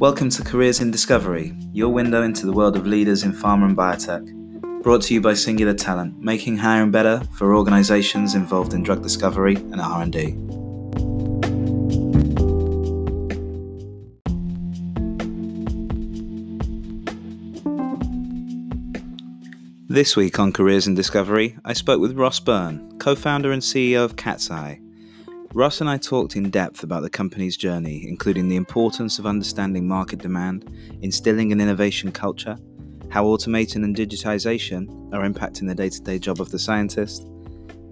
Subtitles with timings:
[0.00, 3.76] Welcome to Careers in Discovery, your window into the world of leaders in pharma and
[3.76, 4.80] biotech.
[4.84, 9.56] Brought to you by Singular Talent, making hiring better for organizations involved in drug discovery
[9.56, 10.36] and R&D.
[19.88, 24.04] This week on Careers in Discovery, I spoke with Ross Burn, co founder and CEO
[24.04, 24.87] of CatSci.
[25.54, 29.88] Ross and I talked in depth about the company's journey, including the importance of understanding
[29.88, 30.70] market demand,
[31.00, 32.58] instilling an innovation culture,
[33.08, 37.26] how automation and digitization are impacting the day to day job of the scientist,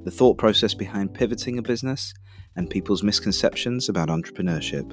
[0.05, 2.13] the thought process behind pivoting a business,
[2.57, 4.87] and people's misconceptions about entrepreneurship.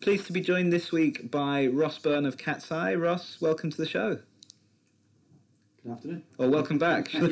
[0.00, 3.00] Pleased to be joined this week by Ross Burn of CatSci.
[3.00, 4.18] Ross, welcome to the show.
[5.90, 6.22] Afternoon.
[6.36, 7.12] Well, welcome back.
[7.14, 7.22] um,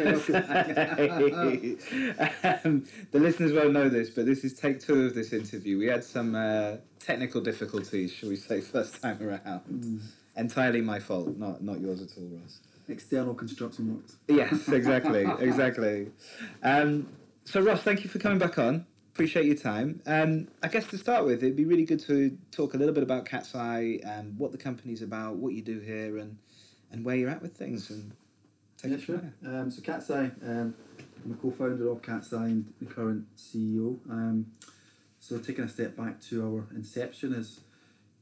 [3.13, 5.79] the listeners won't know this, but this is take two of this interview.
[5.79, 9.63] We had some uh, technical difficulties, shall we say, first time around.
[9.71, 10.01] Mm.
[10.37, 12.59] Entirely my fault, not not yours at all, Ross.
[12.89, 14.17] External construction works.
[14.27, 16.11] Yes, exactly, exactly.
[16.63, 17.09] Um,
[17.45, 18.87] so, Ross, thank you for coming back on.
[19.13, 20.01] Appreciate your time.
[20.07, 23.03] Um, I guess to start with, it'd be really good to talk a little bit
[23.03, 26.39] about CatSci and what the company's about, what you do here, and
[26.91, 27.91] and where you're at with things.
[27.91, 28.13] And
[28.81, 29.23] take yeah, sure.
[29.45, 30.75] Um, so CatSci, um,
[31.25, 33.99] I'm a co-founder of CatSci and the current CEO.
[34.09, 34.47] Um,
[35.21, 37.61] so taking a step back to our inception, as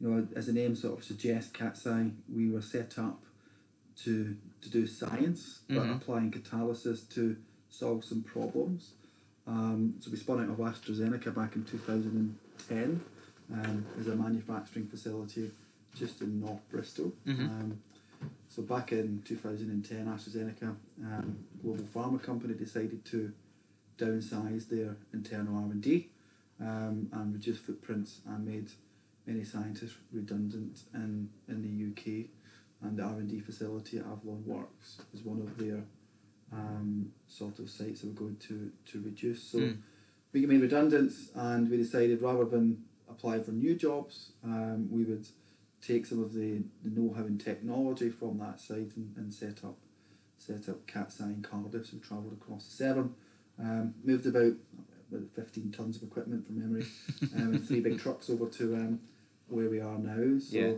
[0.00, 3.22] you know, as the name sort of suggests, CatSci, we were set up
[4.04, 5.92] to to do science, but mm-hmm.
[5.92, 7.36] applying catalysis to
[7.70, 8.92] solve some problems.
[9.46, 13.00] Um, so we spun out of AstraZeneca back in 2010
[13.52, 15.50] um, as a manufacturing facility
[15.94, 17.12] just in North Bristol.
[17.26, 17.44] Mm-hmm.
[17.44, 17.80] Um,
[18.56, 23.30] so back in 2010, AstraZeneca, um, global pharma company, decided to
[23.98, 26.08] downsize their internal R&D
[26.62, 28.70] um, and reduce footprints and made
[29.26, 32.28] many scientists redundant in, in the UK.
[32.80, 35.82] And the R&D facility at Avlon Works was one of their
[36.50, 39.42] um, sort of sites that we're going to, to reduce.
[39.42, 39.76] So mm.
[40.32, 45.26] we made redundant and we decided rather than apply for new jobs, um, we would
[45.86, 49.76] take some of the, the know-how and technology from that site and, and set up
[50.38, 53.14] set up CatSci in Cardiff, so travelled across the Severn,
[53.58, 54.52] um, moved about,
[55.10, 56.86] about 15 tonnes of equipment from memory,
[57.34, 59.00] um, and three big trucks over to um,
[59.48, 60.38] where we are now.
[60.38, 60.74] So yeah.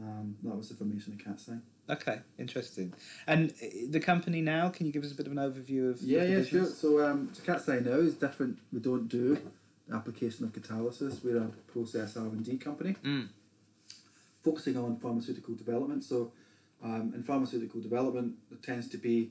[0.00, 1.60] um, that was the formation of CatSci.
[1.90, 2.94] Okay, interesting.
[3.26, 6.00] And uh, the company now, can you give us a bit of an overview of?
[6.00, 6.64] Yeah, yeah, sure.
[6.64, 8.58] So, um, so CatSci now is different.
[8.72, 9.38] We don't do
[9.92, 11.22] application of catalysis.
[11.22, 13.28] We're a process R and D company, mm.
[14.44, 16.04] Focusing on pharmaceutical development.
[16.04, 16.32] So,
[16.82, 19.30] um, in pharmaceutical development, there tends to be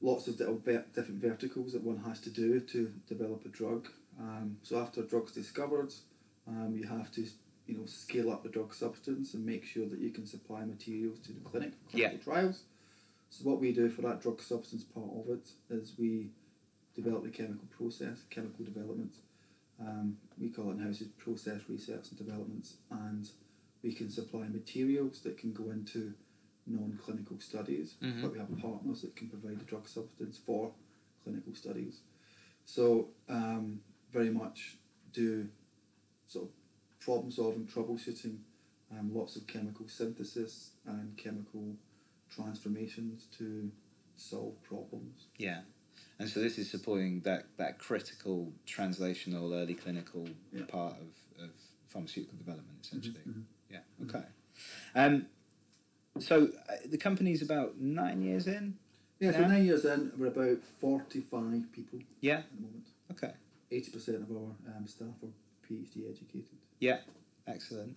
[0.00, 3.88] lots of different verticals that one has to do to develop a drug.
[4.20, 5.94] Um, so, after a drug's discovered,
[6.46, 7.26] um, you have to
[7.68, 11.18] you know, scale up the drug substance and make sure that you can supply materials
[11.20, 12.24] to the clinic for clinical yeah.
[12.24, 12.62] trials.
[13.30, 16.28] So what we do for that drug substance part of it is we
[16.94, 19.12] develop the chemical process, chemical development.
[19.78, 23.28] Um, we call it in-house process research and development, and
[23.82, 26.14] we can supply materials that can go into
[26.66, 28.22] non-clinical studies, mm-hmm.
[28.22, 30.72] but we have partners that can provide the drug substance for
[31.24, 32.00] clinical studies.
[32.64, 33.80] So um,
[34.12, 34.76] very much
[35.12, 35.48] do
[36.26, 36.50] sort of
[37.00, 38.38] problem solving, troubleshooting,
[38.92, 41.74] um, lots of chemical synthesis and chemical
[42.30, 43.70] transformations to
[44.16, 45.26] solve problems.
[45.38, 45.60] Yeah.
[46.18, 50.64] And so this is supporting that, that critical translational early clinical yeah.
[50.66, 51.50] part of, of
[51.86, 53.20] pharmaceutical development, essentially.
[53.20, 53.40] Mm-hmm.
[53.70, 54.16] Yeah, mm-hmm.
[54.16, 54.26] okay.
[54.94, 55.26] Um,
[56.20, 58.76] so uh, the company's about nine years in?
[59.20, 59.38] Yeah, now?
[59.38, 62.38] so nine years in, we're about 45 people yeah.
[62.38, 62.86] at the moment.
[63.10, 63.32] Okay.
[63.72, 66.58] 80% of our um, staff are PhD educated.
[66.80, 66.98] Yeah,
[67.46, 67.96] excellent.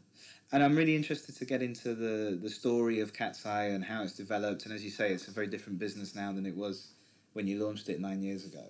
[0.52, 4.14] And I'm really interested to get into the, the story of CatSci and how it's
[4.14, 4.66] developed.
[4.66, 6.94] And as you say, it's a very different business now than it was
[7.34, 8.66] when you launched it nine years ago.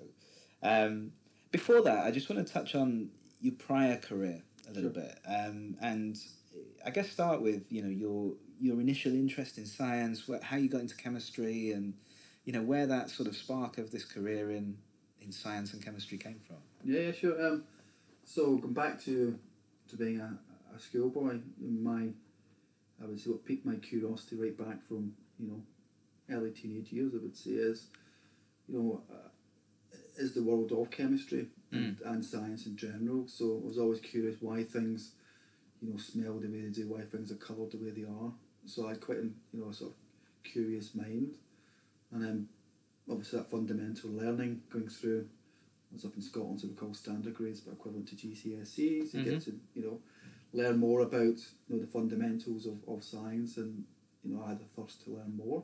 [0.62, 1.14] Um,
[1.52, 3.10] before that, I just want to touch on
[3.42, 5.04] your prior career a little sure.
[5.04, 6.18] bit, um, and
[6.86, 10.82] I guess start with you know your your initial interest in science, how you got
[10.82, 11.94] into chemistry, and
[12.46, 14.78] you know where that sort of spark of this career in
[15.22, 16.58] in science and chemistry came from.
[16.84, 17.46] Yeah, yeah, sure.
[17.46, 17.64] Um,
[18.26, 19.38] so going back to
[19.90, 20.38] to being a,
[20.76, 22.10] a schoolboy, my
[23.02, 25.62] I would say what piqued my curiosity right back from you know
[26.36, 27.14] early teenage years.
[27.14, 27.88] I would say is
[28.68, 29.30] you know uh,
[30.18, 32.12] is the world of chemistry and, mm.
[32.12, 33.28] and science in general.
[33.28, 35.14] So I was always curious why things
[35.82, 38.32] you know smell the way they do, why things are coloured the way they are.
[38.66, 39.24] So I had quite a
[39.54, 39.98] you know a sort of
[40.44, 41.36] curious mind,
[42.12, 42.48] and then
[43.10, 45.28] obviously that fundamental learning going through
[45.92, 49.14] I was up in Scotland, so we call standard grades, but equivalent to GCSEs.
[49.14, 49.44] You get Mhm.
[49.46, 50.02] to you know
[50.54, 51.38] learn more about
[51.68, 53.86] you know the fundamentals of, of science, and
[54.24, 55.64] you know I had a thirst to learn more.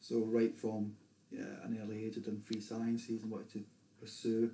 [0.00, 0.96] So right from
[1.30, 3.64] yeah, an early age, I done free sciences and wanted to
[4.00, 4.50] pursue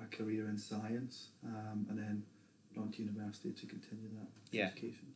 [0.00, 2.24] a career in science, um, and then
[2.78, 4.66] on to university to continue that Yeah.
[4.68, 5.12] education.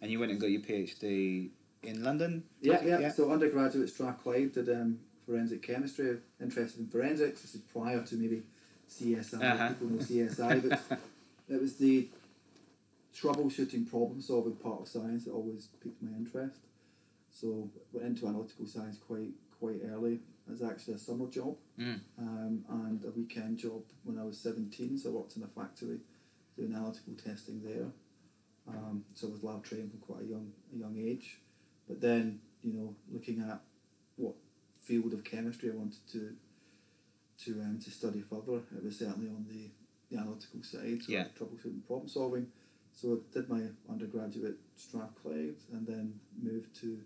[0.00, 1.50] And you went and got your PhD
[1.82, 2.44] in London.
[2.60, 2.98] Yeah, yeah.
[3.00, 3.10] Yeah.
[3.12, 6.18] So undergraduate Strathclyde did um, forensic chemistry.
[6.40, 7.42] Interested in forensics.
[7.42, 8.42] This is prior to maybe
[8.88, 9.42] CSI.
[9.42, 9.68] Uh-huh.
[9.68, 11.00] People know CSI, but
[11.48, 12.08] it was the
[13.14, 16.60] troubleshooting, problem solving part of science that always piqued my interest.
[17.30, 20.20] So went into analytical science quite quite early.
[20.46, 22.00] It was actually a summer job Mm.
[22.18, 24.98] um, and a weekend job when I was seventeen.
[24.98, 25.98] So I worked in a factory
[26.56, 27.86] doing analytical testing there.
[28.68, 31.38] Um, so I was lab trained from quite a young a young age.
[31.88, 33.60] But then, you know, looking at
[34.16, 34.34] what
[34.80, 36.34] field of chemistry I wanted to
[37.44, 39.70] to um, to study further, it was certainly on the,
[40.10, 41.26] the analytical side, so Yeah.
[41.38, 42.46] troubleshooting, problem solving.
[42.92, 47.00] So I did my undergraduate Strathclyde and then moved to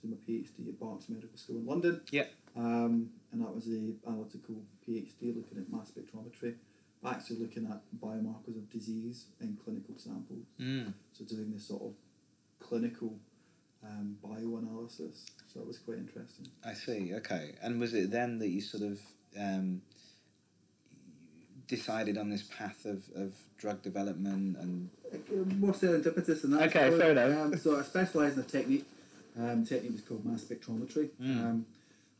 [0.00, 2.00] to do my PhD at Barts Medical School in London.
[2.12, 2.26] Yeah.
[2.56, 6.54] Um, and that was the analytical PhD looking at mass spectrometry,
[7.06, 10.46] actually looking at biomarkers of disease in clinical samples.
[10.60, 10.92] Mm.
[11.12, 11.92] So doing this sort of
[12.60, 13.14] clinical
[13.84, 15.24] um, bioanalysis.
[15.46, 16.48] So that was quite interesting.
[16.64, 17.14] I see.
[17.14, 17.54] Okay.
[17.62, 18.98] And was it then that you sort of
[19.38, 19.82] um,
[21.68, 24.90] decided on this path of, of drug development and
[25.60, 26.68] More serendipitous than that.
[26.68, 27.46] Okay, I fair enough.
[27.46, 28.86] Um, so I specialise in a technique.
[29.38, 31.10] Um, technique was called mass spectrometry.
[31.20, 31.44] Mm.
[31.44, 31.66] Um,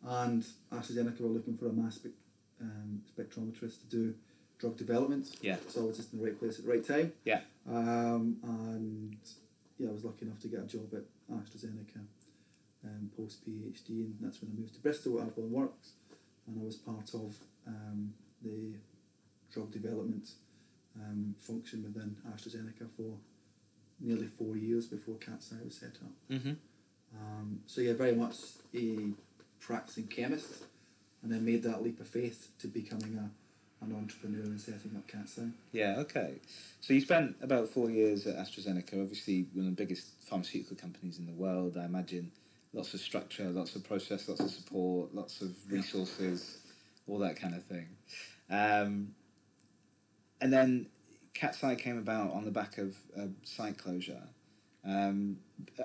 [0.07, 2.13] and AstraZeneca were looking for a mass spec-
[2.61, 4.15] um, spectrometrist to do
[4.59, 5.37] drug development.
[5.41, 5.57] Yeah.
[5.69, 7.13] So I was just in the right place at the right time.
[7.25, 7.41] Yeah.
[7.69, 9.17] Um, and
[9.79, 12.01] yeah, I was lucky enough to get a job at AstraZeneca
[12.85, 15.93] um, post PhD, and that's when I moved to Bristol at Avlon Works,
[16.47, 18.75] and I was part of um, the
[19.53, 20.31] drug development
[20.97, 23.17] um, function within AstraZeneca for
[24.01, 26.13] nearly four years before CatSci was set up.
[26.31, 26.53] mm-hmm.
[27.17, 28.37] Um, so yeah, very much
[28.75, 29.11] a
[29.61, 30.65] practicing chemist,
[31.23, 33.31] and then made that leap of faith to becoming a
[33.81, 35.53] an entrepreneur and setting up CatSci.
[35.73, 36.41] Yeah, okay.
[36.81, 41.19] So you spent about four years at AstraZeneca, obviously one of the biggest pharmaceutical companies
[41.19, 41.77] in the world.
[41.81, 42.33] I imagine
[42.73, 45.77] lots of structure, lots of process, lots of support, lots of Yeah.
[45.77, 46.59] resources,
[47.07, 47.89] all that kind of thing.
[48.51, 49.15] Um,
[50.41, 50.87] and then
[51.35, 54.23] CatSci came about on the back of uh, site closure.
[54.85, 55.39] Um,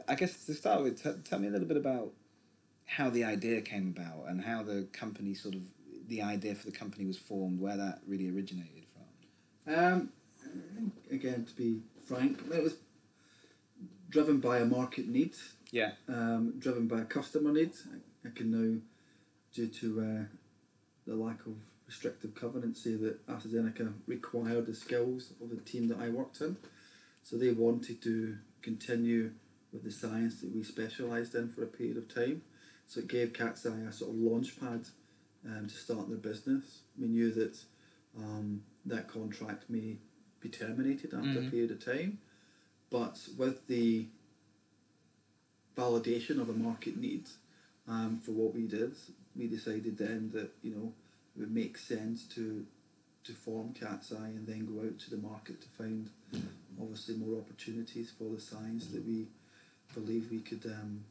[0.07, 2.11] I guess to start with, t- tell me a little bit about
[2.85, 5.61] how the idea came about and how the company sort of
[6.07, 8.83] the idea for the company was formed, where that really originated
[9.65, 9.73] from.
[9.75, 10.09] Um,
[11.11, 12.75] again, to be frank, it was
[14.09, 15.33] driven by a market need,
[15.71, 15.93] Yeah.
[16.07, 17.71] um, driven by a customer need.
[17.91, 18.79] I, I can now,
[19.53, 20.23] due to uh,
[21.07, 21.55] the lack of
[21.87, 26.57] restrictive covenants, say that AstraZeneca required the skills of the team that I worked in.
[27.23, 29.31] So they wanted to continue
[29.71, 32.41] with the science that we specialised in for a period of time.
[32.85, 34.87] So it gave CatSci a sort of launch pad
[35.45, 36.81] um, to start their business.
[36.99, 37.57] We knew that
[38.17, 39.97] um, that contract may
[40.39, 41.47] be terminated after Mhm.
[41.47, 42.19] a period of time,
[42.89, 44.07] but with the
[45.75, 47.27] validation of a market need
[47.87, 48.95] um, for what we did,
[49.35, 50.93] we decided then that you know
[51.35, 52.65] it would make sense to
[53.23, 56.09] to form CatSci and then go out to the market to find
[56.79, 59.27] obviously more opportunities for the science that we
[59.93, 61.05] believe we could um,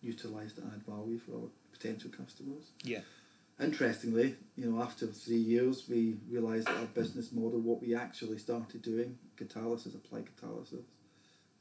[0.00, 2.70] utilise to add value for our potential customers.
[2.82, 3.02] Yeah.
[3.60, 8.38] Interestingly, you know, after three years, we realised that our business model, what we actually
[8.38, 10.82] started doing, catalysis, applied catalysis,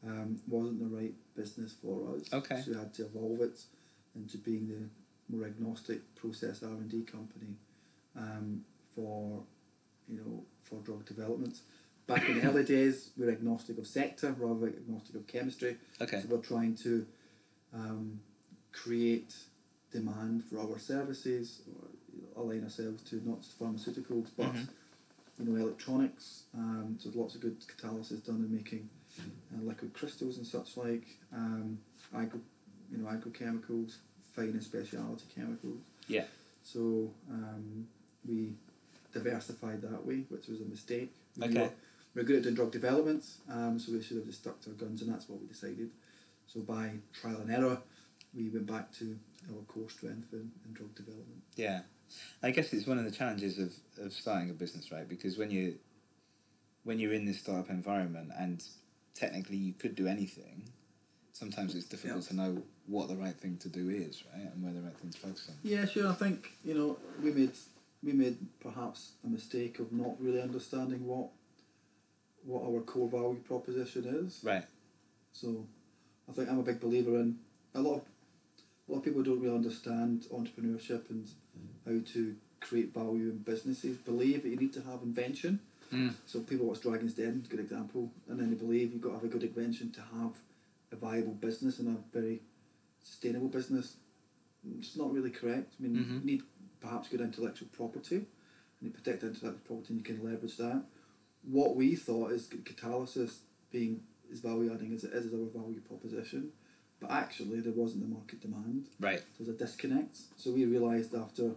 [0.05, 2.33] um, wasn't the right business for us.
[2.33, 2.61] Okay.
[2.61, 3.59] So we had to evolve it
[4.15, 7.55] into being the more agnostic process R and D company
[8.17, 8.63] um,
[8.95, 9.43] for,
[10.07, 11.59] you know, for drug development.
[12.07, 15.77] Back in the early days, we were agnostic of sector rather than agnostic of chemistry.
[16.01, 16.21] Okay.
[16.21, 17.05] So we're trying to
[17.73, 18.19] um,
[18.71, 19.35] create
[19.97, 24.67] demand for our services, or you know, align ourselves to not just pharmaceuticals, but Mhm.
[25.39, 26.43] you know electronics.
[26.53, 31.05] Um, so lots of good catalysis done in making uh, liquid crystals and such like.
[31.31, 31.79] Um,
[32.13, 32.41] agro,
[32.91, 33.97] you know, agrochemicals,
[34.35, 35.81] fine and specialty chemicals.
[36.07, 36.25] Yeah.
[36.63, 37.87] So um,
[38.27, 38.53] we
[39.13, 41.11] diversified that way, which was a mistake.
[41.37, 41.61] We Okay.
[41.61, 41.71] were,
[42.13, 44.69] we we're good at doing drug development, um, so we should have just stuck to
[44.71, 45.89] our guns, and that's what we decided.
[46.47, 47.81] So by trial and error,
[48.35, 49.17] we went back to
[49.51, 51.41] our core strength in, in drug development.
[51.55, 51.81] Yeah,
[52.41, 53.73] I guess it's one of the challenges of,
[54.03, 55.07] of starting a business, right?
[55.07, 55.75] Because when you
[56.83, 58.61] when you're in this startup environment and
[59.15, 60.63] technically you could do anything,
[61.31, 62.27] sometimes it's difficult Yeah.
[62.29, 65.09] to know what the right thing to do is, right, and where the right thing
[65.11, 65.55] to focus on.
[65.63, 66.09] Yeah, sure.
[66.09, 67.51] I think you know we made
[68.03, 71.29] we made perhaps a mistake of not really understanding what
[72.45, 74.41] what our core value proposition is.
[74.43, 74.65] Right.
[75.31, 75.65] So
[76.29, 77.37] I think I'm a big believer in
[77.73, 78.01] a lot of
[78.87, 81.27] a lot of people don't really understand entrepreneurship and
[81.85, 83.97] how to create value in businesses.
[83.97, 85.59] Believe that you need to have invention.
[85.91, 86.13] Mm.
[86.25, 89.23] So people watch Dragon's Den, good example, and then they believe you've got to have
[89.23, 90.31] a good invention to have
[90.91, 92.41] a viable business and a very
[93.01, 93.95] sustainable business.
[94.79, 95.73] It's not really correct.
[95.79, 96.19] I mean, Mhm.
[96.21, 96.43] you need
[96.79, 98.25] perhaps good intellectual property, and
[98.81, 100.83] you protect intellectual property, and you can leverage that.
[101.43, 103.39] What we thought is catalysis
[103.71, 106.53] being as value adding as it is as our value proposition,
[107.03, 108.85] but actually there wasn't the market demand.
[108.99, 109.21] Right.
[109.37, 110.17] There's a disconnect.
[110.37, 111.51] So we realised after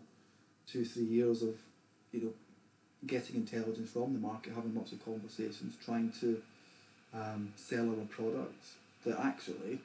[0.66, 1.54] two, three years of,
[2.12, 2.32] you know,
[3.06, 6.42] getting intelligence from the market, having lots of conversations, trying to
[7.14, 8.74] um, sell our products,
[9.04, 9.78] that actually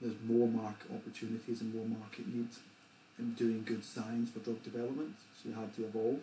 [0.00, 2.60] there's more market opportunities and more market needs
[3.18, 5.14] in doing good science for drug development.
[5.42, 6.20] So we had to evolve.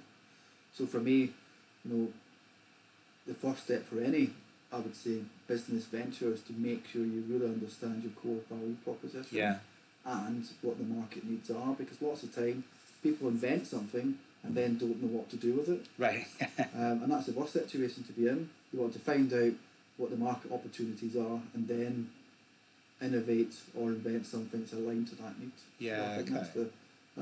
[0.74, 1.34] So for me,
[1.84, 2.08] you know,
[3.28, 4.32] the first step for any,
[4.72, 8.76] I would say, business venture is to make sure you really understand your core value
[8.84, 9.58] proposition Yeah.
[10.06, 12.64] and what the market needs are because lots of time
[13.02, 16.26] people invent something and then don't know what to do with it Right.
[16.76, 19.54] um, and that's the worst situation to be in you want to find out
[19.98, 22.10] what the market opportunities are and then
[23.02, 26.60] innovate or invent something that's aligned to that need So Yeah, I think that's okay.
[26.60, 26.70] the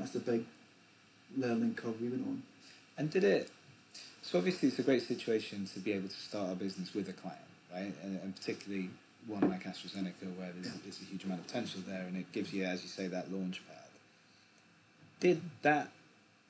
[0.00, 0.44] that's the big
[1.36, 2.42] learning curve we went on
[2.96, 3.50] And did it?
[4.30, 7.14] So obviously, it's a great situation to be able to start a business with a
[7.14, 7.40] client,
[7.72, 7.94] right?
[8.02, 8.90] And, and particularly
[9.26, 12.52] one like AstraZeneca, where there's, there's a huge amount of potential there, and it gives
[12.52, 13.76] you, as you say, that launch pad.
[15.20, 15.90] Did that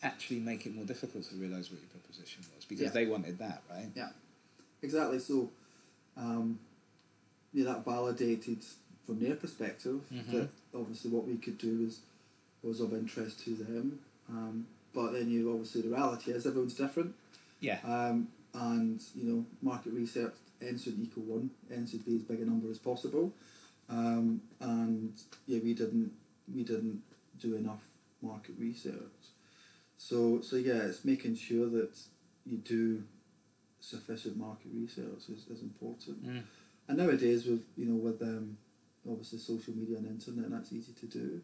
[0.02, 2.90] actually make it more difficult to realise what your proposition was because Yeah.
[2.90, 3.87] they wanted that, right?
[3.94, 4.11] Yeah,
[4.82, 5.20] exactly.
[5.20, 5.49] So,
[6.16, 6.58] um,
[7.52, 8.58] yeah, that validated
[9.06, 10.32] from their perspective Mhm.
[10.32, 12.00] that obviously what we could do was
[12.61, 14.00] was of interest to them.
[14.28, 17.14] Um, but then you obviously the reality is everyone's different.
[17.61, 17.79] Yeah.
[17.85, 22.41] Um, and you know, market research n should equal one, n should be as big
[22.41, 23.33] a number as possible.
[23.88, 25.12] Um, and
[25.47, 26.12] yeah, we didn't
[26.53, 27.03] we didn't
[27.38, 27.83] do enough
[28.23, 28.95] market research.
[29.97, 31.97] So so yeah, it's making sure that
[32.45, 33.05] you do
[33.81, 36.27] sufficient market research is, is important.
[36.27, 36.43] Mm.
[36.88, 38.57] And nowadays with you know with um,
[39.09, 41.41] obviously social media and internet, that's easy to do.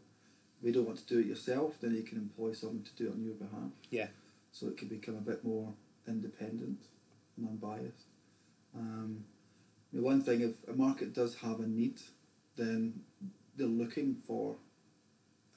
[0.61, 3.09] If you don't want to do it yourself, then you can employ someone to do
[3.09, 3.71] it on your behalf.
[3.91, 4.07] Yeah.
[4.53, 5.75] So it can become a bit more
[6.09, 6.81] independent
[7.37, 8.07] and unbiased.
[8.77, 9.25] Um,
[9.93, 12.01] the one thing, if a market does have a need,
[12.57, 13.01] then
[13.57, 14.57] they're looking for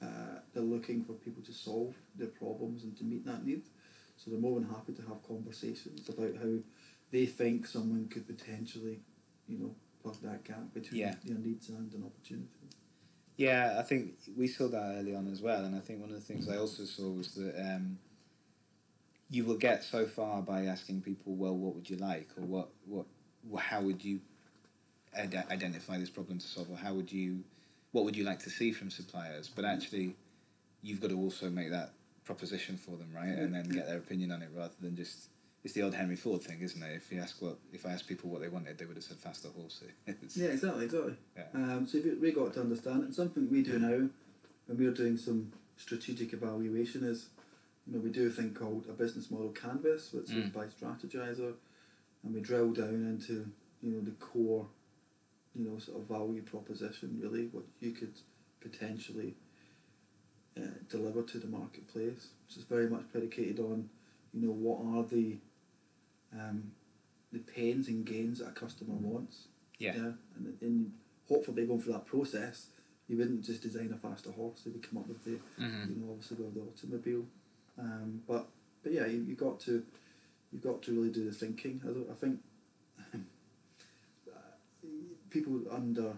[0.00, 3.62] uh, they're looking for people to solve their problems and to meet that need.
[4.16, 6.58] So they're more than happy to have conversations about how
[7.10, 9.00] they think someone could potentially,
[9.48, 11.14] you know, plug that gap between Yeah.
[11.24, 12.46] their needs and an opportunity.
[13.36, 16.16] Yeah, I think we saw that early on as well, and I think one of
[16.16, 17.98] the things I also saw was that um,
[19.30, 22.68] you will get so far by asking people, "Well, what would you like?" or "What,
[22.86, 23.06] what,
[23.58, 24.20] how would you
[25.16, 27.44] ide- identify this problem to solve?" or "How would you,
[27.92, 30.16] what would you like to see from suppliers?" But actually,
[30.82, 31.92] you've got to also make that
[32.24, 35.28] proposition for them, right, and then get their opinion on it rather than just.
[35.64, 36.94] It's the old Henry Ford thing, isn't it?
[36.94, 39.16] If you ask what, if I asked people what they wanted, they would have said
[39.18, 39.90] faster horses.
[40.36, 41.16] Yeah, exactly, exactly.
[41.36, 41.42] Yeah.
[41.52, 44.08] Um, so we we got to understand, and something we do now,
[44.66, 47.26] when we're doing some strategic evaluation, is
[47.88, 50.52] you know we do a thing called a business model canvas, which is Mm.
[50.52, 51.54] by Strategyzer,
[52.22, 54.68] and we drill down into you know the core,
[55.54, 58.14] you know sort of value proposition, really what you could
[58.60, 59.34] potentially
[60.56, 62.28] uh, deliver to the marketplace.
[62.48, 63.88] So it's very much predicated on,
[64.34, 65.38] you know, what are the
[66.32, 66.72] um,
[67.32, 69.46] the pains and gains that a customer wants.
[69.78, 69.94] Yeah.
[69.94, 70.92] Yeah, and, and
[71.28, 72.66] hopefully going through that process,
[73.06, 74.62] you wouldn't just design a faster horse.
[74.66, 75.88] You would come up with the, Mhm.
[75.88, 77.26] you know, obviously with the automobile.
[77.78, 78.48] Um, but
[78.82, 79.82] but yeah, you you got to
[80.52, 81.80] you got to really do the thinking.
[81.84, 82.40] I, I think
[85.30, 86.12] people under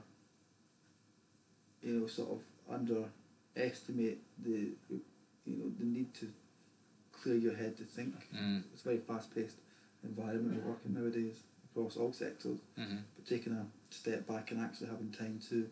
[1.83, 2.40] you know sort of
[2.73, 6.33] underestimate the you know the need to
[7.12, 8.14] clear your head to think.
[8.35, 8.62] Mm.
[8.73, 9.57] It's a very fast paced
[10.02, 11.37] environment we're working nowadays
[11.71, 13.02] across all sectors Mhm.
[13.14, 15.69] but taking a step back and actually having time to,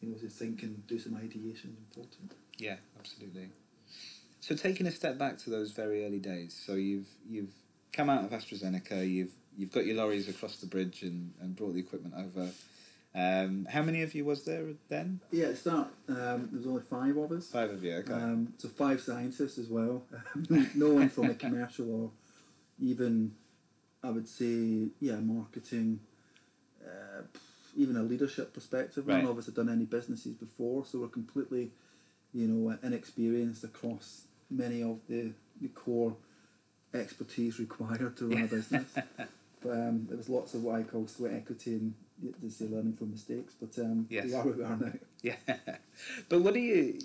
[0.00, 2.32] you know, to think and do some ideation is important.
[2.58, 3.50] Yeah, absolutely.
[4.42, 7.54] So taking a step back to those very early days, so you've you've
[7.92, 11.74] come out of AstraZeneca, you've you've got your lorries across the bridge and, and brought
[11.74, 12.50] the equipment over.
[13.14, 15.20] Um, how many of you was there then?
[15.30, 17.52] Yeah, at start, um, there was only five of us.
[17.52, 17.94] Five of you.
[17.98, 18.12] Okay.
[18.12, 20.02] Um, so five scientists as well.
[20.74, 22.10] no one from a commercial or
[22.80, 23.36] even,
[24.02, 26.00] I would say, yeah, marketing,
[26.84, 27.22] uh,
[27.76, 29.06] even a leadership perspective.
[29.06, 29.22] Right.
[29.22, 31.70] None of us had done any businesses before, so we're completely,
[32.32, 36.16] you know, inexperienced across many of the, the core
[36.94, 38.84] expertise required to run a business.
[39.62, 41.94] but um, there was lots of what I call sweat equity and
[42.42, 43.54] they say learning from mistakes.
[43.60, 44.26] But um, Yes.
[44.26, 44.92] we are where we are now.
[45.22, 45.36] Yeah,
[46.28, 46.98] but what do you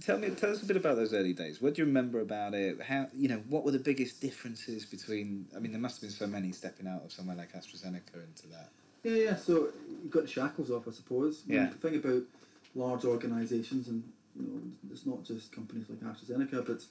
[0.00, 0.30] tell me?
[0.30, 1.60] Tell us a bit about those early days.
[1.60, 2.80] What do you remember about it?
[2.80, 5.46] How you know what were the biggest differences between?
[5.56, 8.46] I mean, there must have been so many stepping out of somewhere like AstraZeneca into
[8.52, 8.70] that.
[9.02, 9.34] Yeah, yeah.
[9.34, 11.42] So you got the shackles off, I suppose.
[11.48, 11.70] I mean, Yeah.
[11.70, 12.22] Thing about
[12.76, 14.04] large organisations, and
[14.38, 14.60] you know,
[14.92, 16.84] it's not just companies like AstraZeneca, but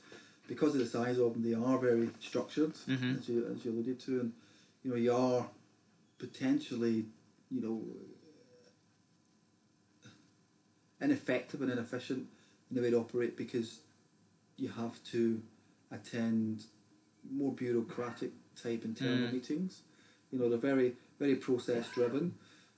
[0.47, 3.17] because of the size of them, they are very structured, Mhm.
[3.17, 4.33] as you as you alluded to, and
[4.83, 5.49] you know, you are
[6.17, 7.05] potentially,
[7.51, 7.83] you know,
[11.01, 12.27] ineffective and inefficient
[12.69, 13.79] in the way to operate because
[14.57, 15.41] you have to
[15.91, 16.65] attend
[17.31, 19.33] more bureaucratic type internal Mm.
[19.33, 19.81] meetings.
[20.31, 22.35] You know, they're very very process driven.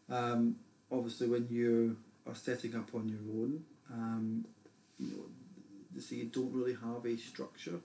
[0.10, 0.58] Um,
[0.92, 1.98] obviously, when you
[2.28, 4.46] are setting up on your own, um,
[5.00, 5.24] you know,
[5.94, 7.80] they say you don't really have a structure.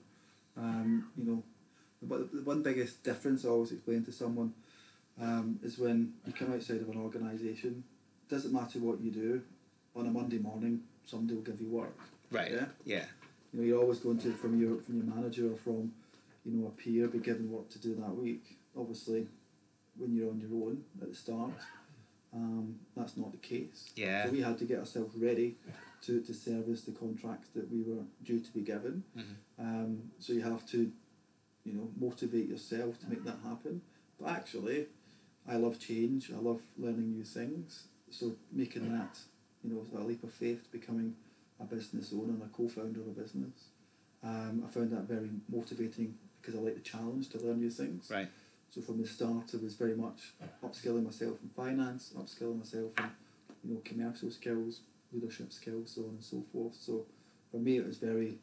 [0.57, 1.43] Um, you know,
[2.01, 4.53] but the one biggest difference I always explain to someone
[5.21, 7.83] um, is when you come outside of an organisation.
[8.29, 9.41] Doesn't matter what you do.
[9.95, 11.97] On a Monday morning, somebody will give you work.
[12.31, 12.51] Right.
[12.51, 12.65] Yeah.
[12.83, 13.05] Yeah.
[13.51, 15.91] You know, you're always going to from your from your manager or from,
[16.43, 18.57] you know, a peer be given work to do that week.
[18.75, 19.27] Obviously,
[19.97, 21.51] when you're on your own at the start,
[22.33, 23.91] um, that's not the case.
[23.95, 24.25] Yeah.
[24.25, 25.57] So we had to get ourselves ready
[26.05, 29.03] to, to service the contract that we were due to be given.
[29.17, 29.35] Mhm.
[29.59, 30.91] Um, so you have to,
[31.63, 33.81] you know, motivate yourself to make that happen.
[34.19, 34.87] But actually,
[35.47, 36.31] I love change.
[36.31, 37.87] I love learning new things.
[38.09, 39.19] So making that,
[39.63, 41.15] you know, a leap of faith, to becoming
[41.59, 43.69] a business owner and a co-founder of a business,
[44.23, 48.09] um, I found that very motivating because I like the challenge to learn new things.
[48.11, 48.29] Right.
[48.69, 50.33] So from the start, it was very much
[50.63, 53.09] upskilling myself in finance, upskilling myself in,
[53.63, 54.81] you know, commercial skills,
[55.13, 56.75] leadership skills, so on and so forth.
[56.79, 57.05] So
[57.51, 58.39] for me, it was very,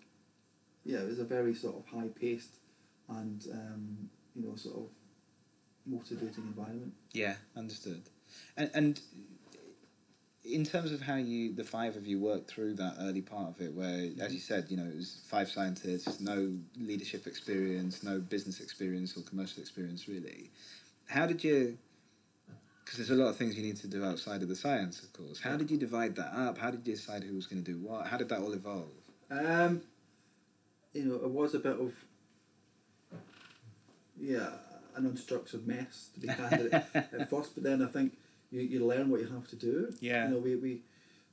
[0.84, 2.56] yeah, it was a very sort of high paced
[3.08, 4.86] and um, you know sort of
[5.86, 6.92] motivating environment.
[7.12, 7.34] Yeah.
[7.56, 8.02] Understood.
[8.56, 9.00] And and
[10.44, 13.60] in terms of how you the five of you worked through that early part of
[13.60, 18.18] it, where as you said, you know, it was five scientists, no leadership experience, no
[18.18, 20.50] business experience or commercial experience really.
[21.06, 21.78] How did you?
[22.90, 25.12] Because there's a lot of things you need to do outside of the science, of
[25.12, 25.40] course.
[25.40, 26.58] How did you divide that up?
[26.58, 28.08] How did you decide who was going to do what?
[28.08, 28.88] How did that all evolve?
[29.30, 29.82] Um,
[30.92, 31.92] you know, it was a bit of
[34.18, 34.48] yeah,
[34.96, 38.16] an unstructured mess to be candid at at first, but then I think
[38.50, 39.94] you, you learn what you have to do.
[40.00, 40.24] Yeah.
[40.24, 40.80] You know, we, we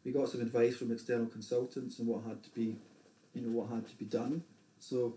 [0.05, 2.75] we got some advice from external consultants and what had to be,
[3.33, 4.43] you know, what had to be done.
[4.79, 5.15] So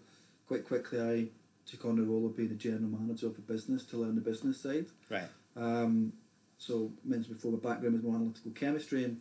[0.48, 1.26] quite quickly, I
[1.70, 4.22] took on the role of being the general manager of the business to learn the
[4.22, 4.86] business side.
[5.10, 5.28] Right.
[5.54, 6.14] Um,
[6.60, 9.18] so mentioned before, my background is more analytical chemistry, and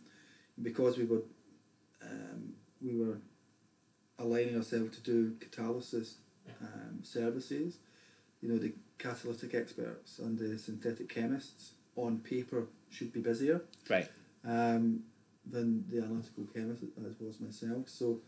[0.62, 1.22] because we were
[2.02, 3.18] um, we were
[4.18, 6.14] aligning ourselves to do catalysis
[6.60, 7.78] um, services,
[8.42, 14.08] you know, the catalytic experts and the synthetic chemists on paper should be busier Right.
[14.44, 15.00] um,
[15.50, 17.88] than the analytical chemist as was myself.
[17.88, 18.20] So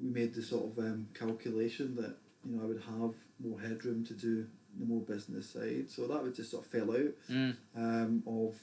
[0.00, 4.04] we made the sort of um, calculation that you know I would have more headroom
[4.06, 4.46] to do
[4.78, 5.90] the more business side.
[5.90, 7.56] So that would just sort of fell out Mm.
[7.76, 8.54] um, of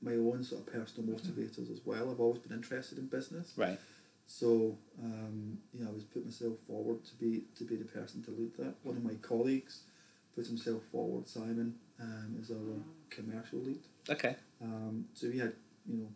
[0.00, 2.10] my own sort of personal motivators as well.
[2.10, 3.52] I've always been interested in business.
[3.56, 3.78] Right.
[4.26, 8.22] So um, you know, I was put myself forward to be to be the person
[8.24, 8.74] to lead that.
[8.82, 9.82] One of my colleagues
[10.34, 13.80] put himself forward, Simon, um, as our commercial lead.
[14.08, 14.36] Okay.
[14.62, 15.52] Um, so we had,
[15.86, 16.08] you know,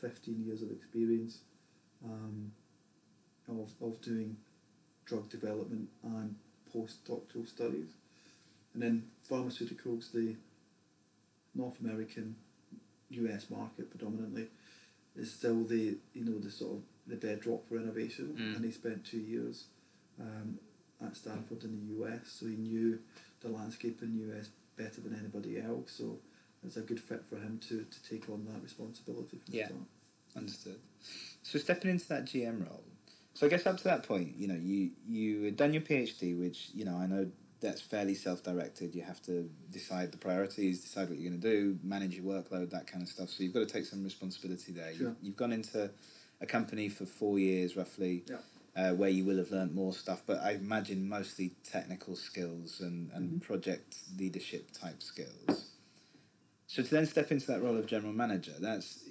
[0.00, 1.38] 15 years of experience
[2.04, 2.52] um,
[3.48, 4.36] of, of doing
[5.06, 6.34] drug development and
[6.74, 7.88] postdoctoral studies.
[8.74, 10.36] And then pharmaceuticals, the
[11.54, 12.36] North American,
[13.10, 14.48] US market predominantly,
[15.16, 18.34] is still the, you know, the sort of the bedrock for innovation.
[18.38, 18.56] Mm.
[18.56, 19.64] And he spent two years
[20.20, 20.58] um,
[21.04, 22.98] at Stanford in the US, so he knew
[23.40, 25.92] the landscape in the US better than anybody else.
[25.92, 26.18] So
[26.64, 29.62] it's a good fit for him to, to take on that responsibility from Yeah.
[29.64, 29.86] the start.
[30.34, 30.78] Understood.
[31.42, 32.84] So stepping into that GM role,
[33.34, 36.38] so I guess up to that point, you know, you you had done your PhD,
[36.38, 37.30] which you know I know
[37.62, 38.94] that's fairly self-directed.
[38.94, 42.70] You have to decide the priorities, decide what you're going to do, manage your workload,
[42.70, 43.30] that kind of stuff.
[43.30, 44.92] So you've got to take some responsibility there.
[44.94, 45.08] Sure.
[45.08, 45.90] You've, you've gone into
[46.40, 48.24] a company for four years roughly.
[48.28, 48.36] Yeah.
[48.74, 53.10] Uh, where you will have learnt more stuff, but I imagine mostly technical skills and,
[53.12, 53.42] and Mhm.
[53.42, 55.66] project leadership type skills.
[56.68, 59.10] So to then step into that role of general manager, that's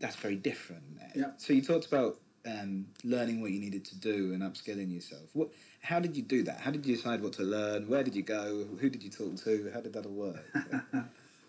[0.00, 0.82] that's very different.
[1.16, 1.30] Yeah.
[1.38, 5.30] So you talked about um, learning what you needed to do and upskilling yourself.
[5.32, 5.48] What?
[5.80, 6.60] How did you do that?
[6.60, 7.88] How did you decide what to learn?
[7.88, 8.64] Where did you go?
[8.80, 9.70] Who did you talk to?
[9.72, 10.44] How did that all work?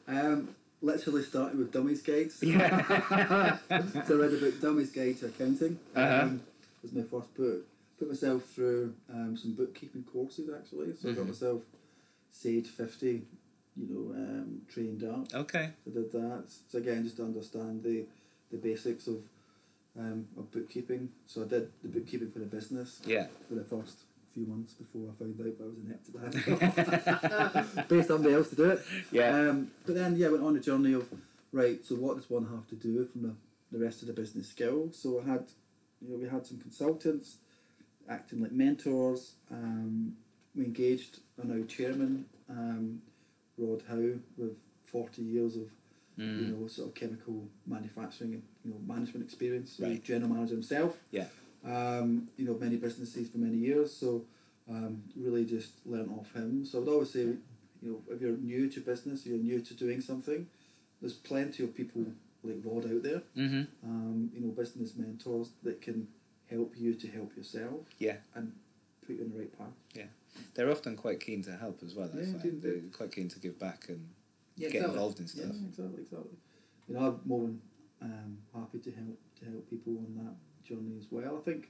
[0.08, 0.49] Um,
[0.84, 2.43] literally started with Dummies Guides.
[2.43, 3.58] Yeah.
[4.05, 5.79] so I read book Dummies Guide to Accounting.
[5.95, 6.23] Uh-huh.
[6.25, 6.41] Um,
[6.84, 7.63] was my first book.
[7.97, 10.93] put myself through um, some bookkeeping courses actually.
[11.01, 11.27] So I got Mhm.
[11.29, 11.62] myself
[12.29, 13.23] Sage 50,
[13.77, 15.34] you know, um, trained up.
[15.34, 15.71] Okay.
[15.88, 16.43] I did that.
[16.69, 18.05] So again, just to understand the,
[18.51, 19.23] the basics of
[19.97, 21.10] um, of bookkeeping.
[21.27, 23.27] So I did the bookkeeping for the business Yeah.
[23.47, 23.99] for the first
[24.34, 27.89] few months before I found out I was inept at that.
[27.89, 28.81] Pay somebody else to do it.
[29.12, 29.29] Yeah.
[29.49, 31.08] Um, but then, yeah, I went on a journey of,
[31.51, 33.36] right, so what does one have to do from the,
[33.77, 34.97] the rest of the business skills?
[34.97, 35.45] So I had,
[36.01, 37.38] you know, we had some consultants
[38.10, 39.36] acting like mentors.
[39.49, 40.17] Um,
[40.55, 43.01] we engaged our now chairman, um,
[43.58, 45.63] Rod Howe, with 40 years of,
[46.17, 46.60] you Mm.
[46.62, 49.78] know, sort of chemical manufacturing and, you know, management experience.
[49.80, 50.04] Right.
[50.04, 50.97] General manager himself.
[51.12, 51.28] Yeah.
[51.63, 53.93] Um, you know, many businesses for many years.
[53.95, 54.25] So
[54.69, 56.65] um, really just learn off him.
[56.65, 57.38] So I would always say, you
[57.84, 60.47] know, if you're new to business, you're new to doing something,
[61.01, 62.04] there's plenty of people
[62.43, 63.63] like Rod out there, Mm-hmm.
[63.84, 66.08] um, you know, business mentors that can
[66.49, 67.82] help you to help yourself.
[67.99, 68.17] Yeah.
[68.36, 68.51] And
[69.06, 69.67] put you on the right path.
[69.93, 70.04] Yeah.
[70.54, 72.10] They're often quite keen to help as well.
[72.13, 72.62] I Yeah, find.
[72.62, 74.10] They're quite keen to give back and
[74.58, 75.45] Yeah, get involved in stuff.
[75.54, 76.38] Yeah, exactly, exactly.
[76.88, 77.62] You know, I'm more than
[78.01, 80.36] um, happy to help to help people on that
[80.67, 81.38] journey as well.
[81.38, 81.69] I think,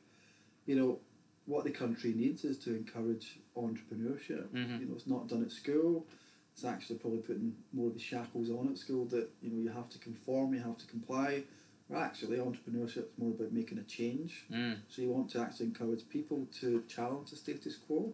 [0.65, 0.99] you know,
[1.45, 4.47] what the country needs is to encourage entrepreneurship.
[4.49, 4.79] Mhm.
[4.79, 6.07] You know, it's not done at school.
[6.53, 9.69] It's actually probably putting more of the shackles on at school that you know you
[9.69, 11.43] have to conform, you have to comply.
[11.89, 14.45] But actually, entrepreneurship is more about making a change.
[14.49, 14.77] Mm.
[14.87, 18.13] So you want to actually encourage people to challenge the status quo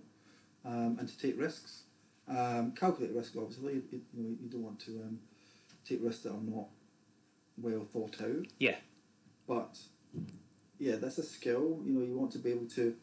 [0.66, 1.84] um, and to take risks.
[2.28, 3.76] Um, calculate risk, obviously.
[3.76, 5.20] You, you, know, you don't want to um,
[5.86, 6.68] take risks that are not
[7.58, 8.48] well thought out.
[8.60, 8.78] Yeah.
[9.48, 9.78] But
[10.80, 11.80] yeah, that's a skill.
[11.86, 12.96] You know, you want to be able to you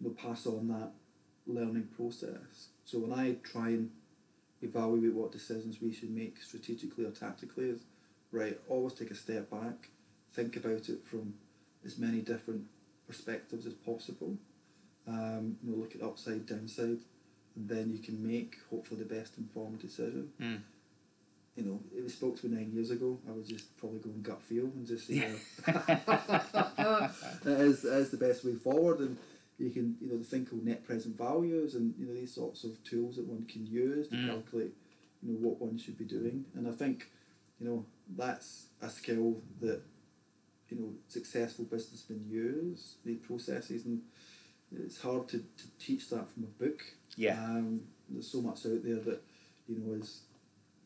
[0.00, 0.92] know, pass on that
[1.46, 2.68] learning process.
[2.84, 3.90] So when I try and
[4.62, 7.80] evaluate what decisions we should make strategically or tactically, is
[8.32, 8.58] right.
[8.68, 9.88] Always take a step back,
[10.32, 11.34] think about it from
[11.84, 12.66] as many different
[13.06, 14.36] perspectives as possible.
[15.06, 17.00] Um, you know, look at upside, downside,
[17.56, 20.30] and then you can make hopefully the best informed decision.
[20.40, 20.60] Mm.
[21.60, 24.08] You know, if you spoke to me nine years ago, I would just probably go
[24.10, 25.32] and gut feel and just say, Yeah.
[25.66, 29.00] that is, that is the best way forward.
[29.00, 29.18] And
[29.58, 32.64] you can, you know, the thing called net present values and, you know, these sorts
[32.64, 34.26] of tools that one can use to Mm.
[34.28, 34.72] calculate,
[35.22, 36.46] you know, what one should be doing.
[36.54, 37.10] And I think,
[37.60, 37.84] you know,
[38.16, 39.82] that's a skill that,
[40.70, 43.84] you know, successful businessmen use, the processes.
[43.84, 44.00] And
[44.74, 46.80] it's hard to, to teach that from a book.
[47.16, 47.34] Yeah.
[47.44, 49.20] Um, there's so much out there that,
[49.68, 50.22] you know, is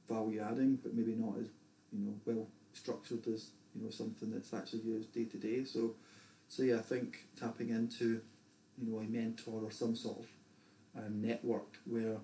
[0.09, 1.49] value adding, but maybe not as,
[1.93, 5.65] you know, well structured as, you know, something that's actually used day to day.
[5.65, 5.95] So,
[6.49, 8.21] so yeah, I think tapping into,
[8.79, 10.27] you know, a mentor or some sort of
[10.97, 12.17] um, network where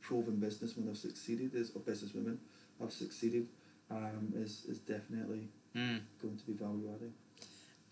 [0.00, 2.36] proven businessmen have succeeded is, or businesswomen
[2.80, 3.48] have succeeded
[3.90, 6.00] um, is, is definitely Mm.
[6.22, 7.12] going to be value adding.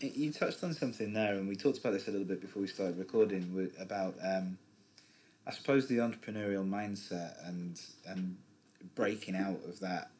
[0.00, 2.68] You touched on something there, and we talked about this a little bit before we
[2.68, 4.56] started recording about, um,
[5.46, 8.38] I suppose, the entrepreneurial mindset and and
[8.94, 10.10] breaking out of that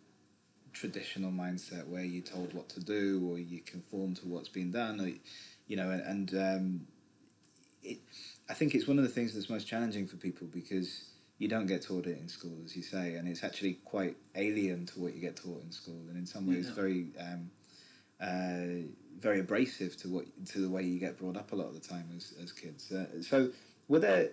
[0.72, 5.00] traditional mindset where you're told what to do or you conform to what's been done,
[5.00, 5.10] or
[5.66, 6.86] you know, and, and um,
[7.82, 7.98] it,
[8.48, 11.66] I think it's one of the things that's most challenging for people because you don't
[11.66, 15.14] get taught it in school, as you say, and it's actually quite alien to what
[15.14, 16.74] you get taught in school, and in some ways Yeah.
[16.74, 17.06] very.
[17.18, 17.50] Um,
[18.20, 18.86] uh,
[19.18, 21.80] very abrasive to what to the way you get brought up a lot of the
[21.80, 22.90] time as, as kids.
[22.92, 23.50] Uh, so,
[23.88, 24.30] were there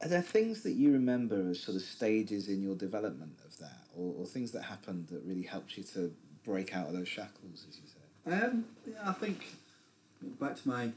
[0.00, 3.86] are there things that you remember as sort of stages in your development of that,
[3.96, 7.66] or, or things that happened that really helped you to break out of those shackles,
[7.68, 8.44] as you say?
[8.44, 9.44] Um, yeah, I think
[10.40, 10.90] back to my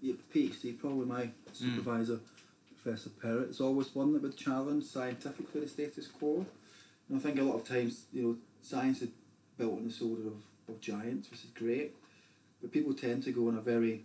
[0.00, 2.20] yeah, PhD, probably my supervisor,
[2.82, 6.44] Professor Perrott, is always one that would challenge scientifically the status quo.
[7.08, 9.10] And I think a lot of times, you know, science is
[9.58, 11.94] built on the shoulder of, of giants, which is great,
[12.60, 14.04] but people tend to go in a very,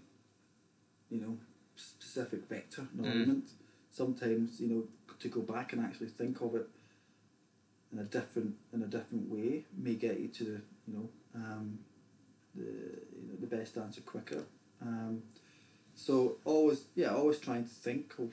[1.10, 1.38] you know,
[1.76, 3.08] specific vector in Mm.
[3.08, 3.50] argument.
[3.98, 4.84] Sometimes, you know,
[5.20, 6.68] to go back and actually think of it
[7.92, 11.80] in a different in a different way may get you to the you know um,
[12.54, 14.44] the you know the best answer quicker.
[14.84, 15.24] Um,
[15.96, 18.32] so always yeah always trying to think of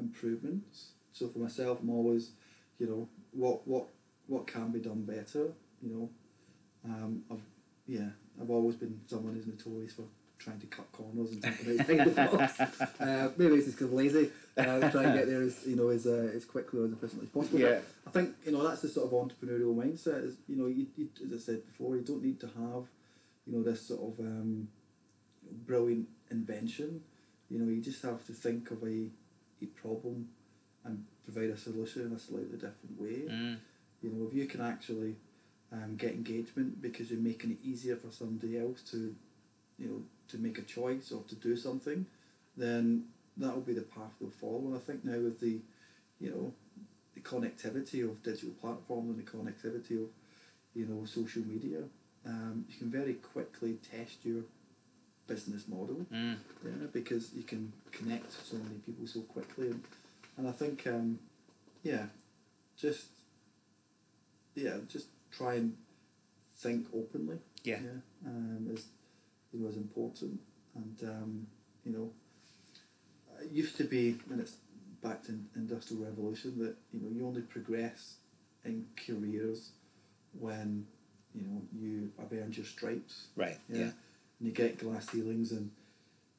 [0.00, 0.88] improvements.
[1.12, 2.30] So for myself, I'm always
[2.80, 3.86] you know what what
[4.26, 5.52] what can be done better.
[5.80, 6.10] You know,
[6.84, 7.46] um, I've
[7.86, 10.06] yeah I've always been someone who's notorious for
[10.38, 12.60] trying to cut corners and outside the box.
[13.00, 14.30] Uh, maybe it's just because lazy.
[14.56, 17.26] Uh, try and get there as you know as uh, as quickly or as efficiently
[17.26, 17.60] as possible.
[17.60, 17.78] Yeah.
[18.06, 20.24] I think you know that's the sort of entrepreneurial mindset.
[20.24, 22.84] Is you know, you, you, as I said before, you don't need to have,
[23.46, 24.68] you know, this sort of um,
[25.66, 27.02] brilliant invention.
[27.48, 29.08] You know, you just have to think of a,
[29.62, 30.28] a problem
[30.84, 33.22] and provide a solution in a slightly different way.
[33.30, 33.58] Mm.
[34.02, 35.16] You know, if you can actually
[35.72, 39.14] um, get engagement because you're making it easier for somebody else to,
[39.78, 42.06] you know, to make a choice or to do something,
[42.56, 43.04] then
[43.36, 44.58] that will be the path they'll follow.
[44.66, 45.58] And I think now with the,
[46.20, 46.52] you know,
[47.14, 50.08] the connectivity of digital platforms and the connectivity of,
[50.74, 51.80] you know, social media,
[52.26, 54.42] um, you can very quickly test your
[55.26, 56.06] business model.
[56.12, 56.36] Mm.
[56.64, 59.82] Yeah, because you can connect so many people so quickly, and,
[60.36, 61.18] and I think, um,
[61.82, 62.06] yeah,
[62.76, 63.06] just
[64.54, 65.76] yeah, just try and
[66.56, 67.38] think openly.
[67.62, 67.78] Yeah.
[67.82, 68.86] yeah, um, is
[69.54, 70.40] know is important,
[70.74, 71.46] and um,
[71.84, 72.10] you know,
[73.42, 74.56] it used to be when it's
[75.02, 78.16] back to industrial revolution that you know you only progress
[78.64, 79.70] in careers
[80.38, 80.86] when
[81.34, 83.28] you know you have earned your stripes.
[83.36, 83.58] Right.
[83.68, 83.78] Yeah.
[83.78, 83.90] Yeah.
[84.40, 85.70] And you get glass ceilings and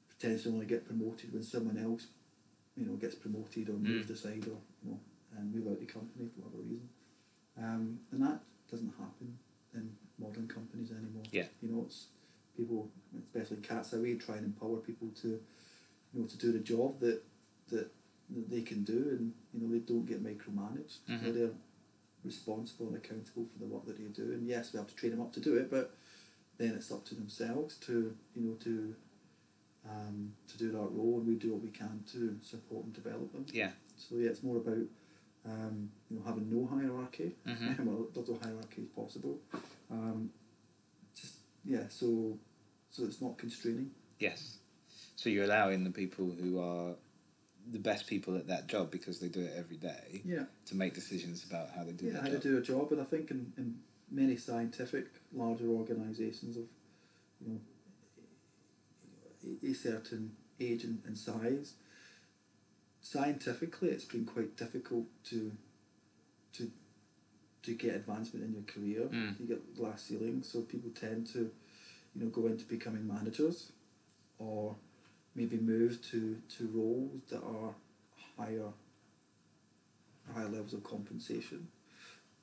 [0.09, 2.07] potentially only get promoted when someone else,
[2.77, 4.09] you know, gets promoted or Mm.
[4.09, 4.99] aside or you know,
[5.37, 6.89] and move out the company for whatever reason.
[7.57, 8.39] Um, and that
[8.71, 9.37] doesn't happen
[9.73, 11.23] in modern companies anymore.
[11.31, 11.47] Yeah.
[11.61, 12.07] You know, it's
[12.59, 15.27] people, especially cats we try and empower people to,
[16.13, 17.21] you know, to do the job that
[17.69, 17.87] that,
[18.35, 20.97] that they can do, and you know, they don't get micromanaged.
[21.07, 21.33] So Mhm.
[21.33, 21.55] they're
[22.23, 24.33] responsible and accountable for the work that they do.
[24.33, 25.95] And yes, we have to train them up to do it, but
[26.57, 28.95] then it's up to themselves to you know to
[29.89, 33.31] um, to do that role, and we do what we can to support and develop
[33.31, 33.45] them.
[33.51, 33.71] Yeah.
[33.97, 34.85] So yeah, it's more about
[35.45, 37.35] um, you know having no hierarchy.
[37.45, 37.79] Mhm.
[37.85, 39.39] well, little hierarchy is possible.
[39.89, 40.31] Um,
[41.15, 42.37] just yeah, so
[42.91, 43.91] so it's not constraining.
[44.19, 44.57] Yes.
[45.15, 46.95] So you're allowing the people who are
[47.71, 50.93] the best people at that job because they do it every day Yeah, to make
[50.93, 53.53] decisions about how they do yeah, how to do a job, and I think in,
[53.57, 56.63] in many scientific larger organisations of
[57.45, 57.59] you know
[59.63, 61.73] a- a certain age and, and size,
[63.01, 65.51] scientifically it's been quite difficult to
[66.53, 66.71] to
[67.63, 69.07] to get advancement in your career.
[69.11, 69.39] Mm.
[69.39, 71.51] You get glass ceilings, so people tend to
[72.19, 73.71] you know go into becoming managers
[74.37, 74.75] or
[75.35, 77.73] maybe move to, to roles that are
[78.37, 78.67] higher
[80.33, 81.67] higher levels of compensation.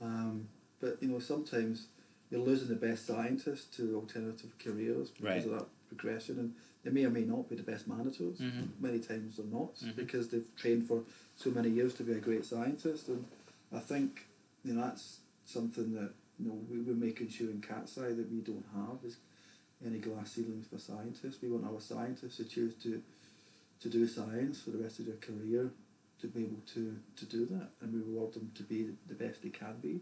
[0.00, 0.48] Um,
[0.80, 1.86] but you know sometimes
[2.30, 5.44] you're losing the best scientists to alternative careers because Right.
[5.44, 8.38] of that progression, and they may or may not be the best managers.
[8.38, 8.68] Mhm.
[8.80, 9.94] Many times they're not Mhm.
[9.94, 11.04] because they've trained for
[11.36, 13.24] so many years to be a great scientist, and
[13.72, 14.26] I think
[14.64, 18.40] you know that's something that you know we, we're making sure in CatSci that we
[18.40, 19.18] don't have is
[19.84, 21.38] any glass ceilings for scientists.
[21.42, 23.02] We want our scientists who choose to
[23.80, 25.70] to do science for the rest of their career
[26.18, 29.42] to be able to, to do that and we reward them to be the best
[29.42, 30.00] they can be.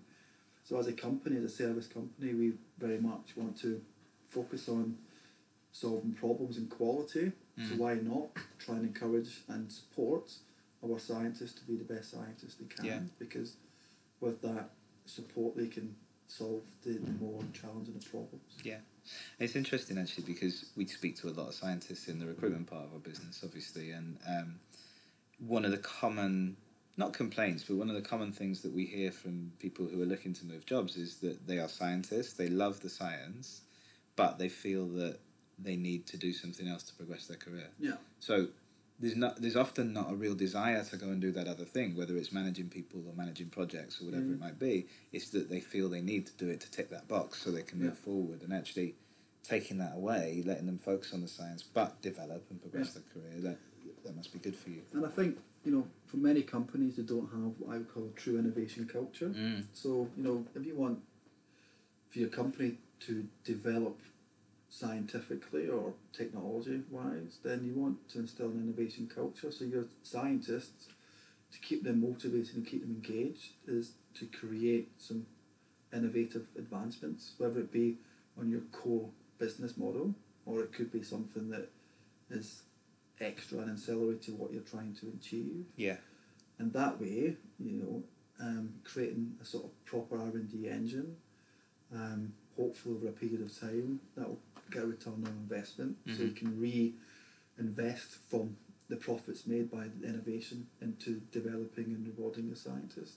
[0.63, 3.83] So as a company, as a service company, we very much want to
[4.31, 4.97] focus on
[5.73, 7.33] solving problems and quality.
[7.59, 7.79] So Mm.
[7.79, 8.29] why not
[8.61, 10.31] try and encourage and support
[10.85, 12.85] our scientists to be the best scientists they can?
[12.85, 13.01] Yeah.
[13.19, 13.57] Because
[14.21, 14.71] with that
[15.05, 15.97] support, they can
[16.29, 18.43] solve the, the more challenging problems.
[18.63, 18.79] Yeah.
[19.39, 22.85] It's interesting actually because we speak to a lot of scientists in the recruitment part
[22.85, 24.55] of our business, obviously, and um,
[25.39, 26.57] one of the common,
[26.97, 30.07] not complaints, but one of the common things that we hear from people who are
[30.07, 33.61] looking to move jobs is that they are scientists, they love the science,
[34.17, 35.19] but they feel that
[35.59, 37.69] they need to do something else to progress their career.
[37.79, 37.95] Yeah.
[38.21, 38.49] So
[39.01, 41.97] there's not there's often not a real desire to go and do that other thing,
[41.97, 44.35] whether it's managing people or managing projects or whatever Mm.
[44.35, 44.87] it might be.
[45.13, 47.63] It's that they feel they need to do it to tick that box so they
[47.63, 48.05] can move Yeah.
[48.05, 48.95] forward and actually
[49.43, 53.03] taking that away, letting them focus on the science but develop and progress Yeah.
[53.03, 53.41] their career.
[53.41, 53.59] That
[54.05, 54.83] that must be good for you.
[54.93, 58.05] And I think, you know, for many companies, they don't have what I would call
[58.07, 59.31] a true innovation culture.
[59.31, 59.65] Mm.
[59.73, 61.01] So, you know, if you want
[62.11, 63.99] for your company to develop
[64.75, 69.53] scientifically or technology wise, then you want to instill an innovation culture.
[69.53, 70.89] So your scientists,
[71.53, 75.27] to keep them motivated and keep them engaged, is to create some
[75.93, 77.99] innovative advancements, whether it be
[78.37, 80.13] on your core business model
[80.45, 81.69] or it could be something that
[82.29, 82.63] is
[83.21, 85.99] extra and ancillary to what you're trying to achieve Yeah.
[86.59, 88.03] and that way, you know,
[88.41, 91.17] um, creating a sort of proper R and D engine,
[91.95, 96.23] um, hopefully over a period of time, that will get a return on investment, so
[96.23, 96.37] you Mhm.
[96.37, 96.61] can
[97.59, 98.57] reinvest from
[98.89, 103.17] the profits made by the innovation into developing and rewarding the scientists.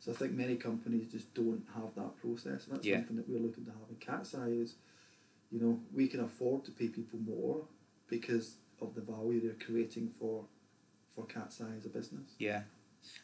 [0.00, 2.98] So I think many companies just don't have that process, and that's Yeah.
[2.98, 4.76] something that we're looking to have in CatSci is,
[5.50, 7.66] you know, we can afford to pay people more
[8.08, 10.48] because of the value they're creating for
[11.14, 12.34] for CatSci as a business.
[12.38, 12.64] Yeah.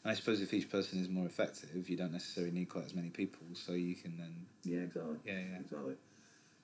[0.03, 2.95] And I suppose if each person is more effective, you don't necessarily need quite as
[2.95, 5.19] many people, so you can then Yeah, exactly.
[5.27, 5.97] yeah yeah Exactly.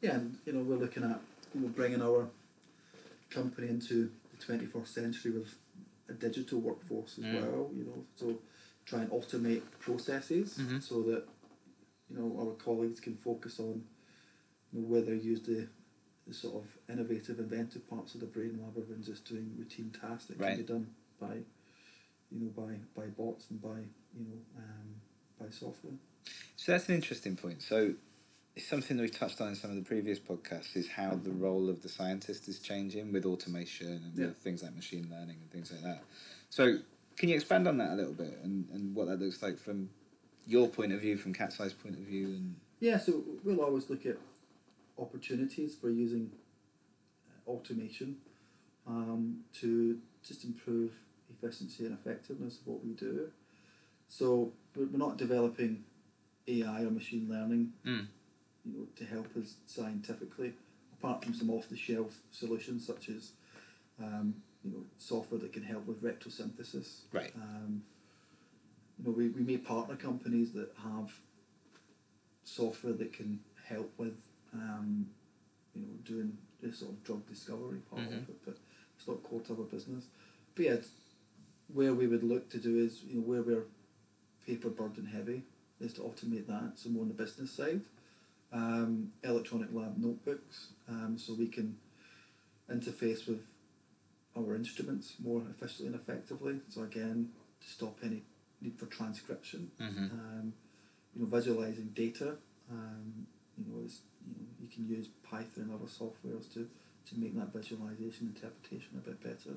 [0.00, 1.20] Yeah, and you know we're looking at
[1.54, 2.28] you know bringing our
[3.30, 5.54] company into the twenty first century with
[6.08, 7.34] a digital workforce as Mm.
[7.34, 7.70] well.
[7.74, 8.38] You know, so
[8.86, 10.82] try and automate processes Mhm.
[10.82, 11.24] so that
[12.10, 13.84] you know our colleagues can focus on
[14.72, 15.68] you know, whether use the
[16.26, 20.26] the sort of innovative, inventive parts of the brain rather than just doing routine tasks
[20.26, 20.56] that Right.
[20.56, 21.36] can be done by,
[22.30, 23.80] you know, by by bots and by
[24.14, 25.00] you know um,
[25.38, 25.94] by software.
[26.56, 27.62] So that's an interesting point.
[27.62, 27.94] So
[28.58, 31.68] something that we've touched on in some of the previous podcasts is how the role
[31.68, 34.26] of the scientist is changing with automation and Yeah.
[34.26, 36.02] with things like machine learning and things like that.
[36.50, 36.78] So
[37.16, 39.90] can you expand on that a little bit and, and what that looks like from
[40.46, 44.06] your point of view, from CatSci's point of view and Yeah, so we'll always look
[44.06, 44.16] at
[44.98, 46.30] opportunities for using
[47.28, 48.16] uh, automation
[48.86, 50.92] um, to just improve
[51.30, 53.30] efficiency and effectiveness of what we do.
[54.08, 55.84] So we're we're not developing
[56.46, 58.06] AI or machine learning, Mm.
[58.68, 60.52] You know, to help us scientifically.
[60.98, 63.30] Apart from some off-the-shelf solutions such as,
[64.02, 67.02] um, you know, software that can help with retrosynthesis.
[67.12, 67.32] Right.
[67.36, 67.82] Um,
[68.98, 71.12] you know, we, we may partner companies that have
[72.44, 74.16] software that can help with,
[74.52, 75.08] um,
[75.74, 78.22] you know, doing this sort of drug discovery part Mhm.
[78.22, 78.58] of it, but
[78.96, 80.06] it's not core to our business.
[80.56, 80.76] But yeah,
[81.72, 83.66] where we would look to do is, you know, where we're
[84.44, 85.44] paper burden heavy,
[85.78, 87.82] is to automate that, so more on the business side.
[88.50, 91.76] Um, electronic lab notebooks, um, so we can
[92.72, 93.40] interface with
[94.36, 96.60] our instruments more efficiently and effectively.
[96.70, 97.30] So again,
[97.60, 98.22] to stop any
[98.60, 100.10] need for transcription Mhm.
[100.12, 100.52] um,
[101.14, 102.38] you know, visualizing data.
[102.70, 103.26] Um,
[103.58, 106.68] you know, is you know, you can use Python and other softwares to,
[107.06, 109.56] to make that visualization interpretation a bit better.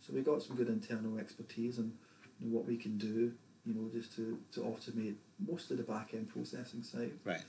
[0.00, 1.96] So we got some good internal expertise and
[2.40, 3.34] you know, what we can do.
[3.64, 7.12] You know, just to, to automate most of the back end processing side.
[7.24, 7.44] Right.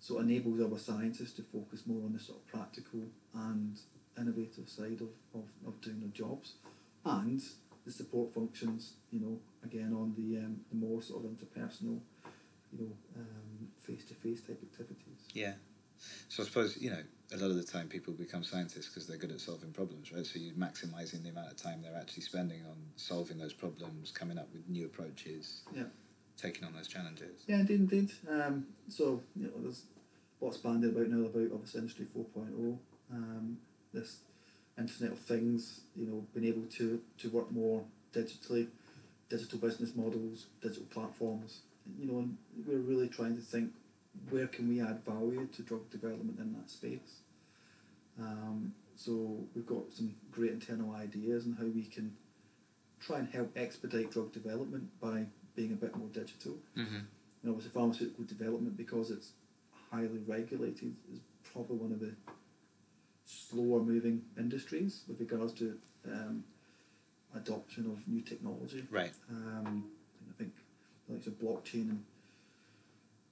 [0.00, 3.00] So it enables our scientists to focus more on the sort of practical
[3.34, 3.78] and
[4.18, 6.54] innovative side of, of, of doing their jobs.
[7.04, 7.40] And
[7.84, 12.00] the support functions, you know, again on the, um, the more sort of interpersonal,
[12.72, 15.20] you know, um, face-to-face type activities.
[15.34, 15.54] Yeah.
[16.28, 19.18] So I suppose, you know, a lot of the time people become scientists because they're
[19.18, 20.24] good at solving problems, right?
[20.26, 24.38] So you're maximising the amount of time they're actually spending on solving those problems, coming
[24.38, 25.84] up with new approaches, Yeah.
[26.40, 27.42] Taking on those challenges.
[27.46, 28.10] Yeah, indeed, indeed.
[28.28, 29.84] Um, so, you know, there's
[30.40, 32.78] lots bandied about now about obviously Industry 4.0,
[33.12, 33.58] um,
[33.92, 34.18] this
[34.78, 38.68] Internet of Things, you know, being able to, to work more digitally,
[39.28, 41.60] digital business models, digital platforms,
[41.98, 43.70] you know, and we're really trying to think
[44.30, 47.20] where can we add value to drug development in that space.
[48.18, 52.14] Um, so we've got some great internal ideas on how we can
[53.00, 55.24] try and help expedite drug development by
[55.60, 56.54] being a bit more digital.
[56.76, 56.96] Mm-hmm.
[57.42, 59.32] And obviously, pharmaceutical development, because it's
[59.90, 61.20] highly regulated, is
[61.52, 62.12] probably one of the
[63.24, 66.44] slower moving industries with regards to um,
[67.36, 68.84] adoption of new technology.
[68.90, 69.12] Right.
[69.30, 69.84] Um,
[70.30, 70.52] I think
[71.06, 72.04] the likes of blockchain and,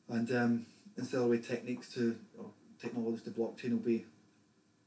[0.09, 0.67] and um,
[0.99, 2.47] ancillary techniques to or
[2.81, 4.05] technologies to blockchain will be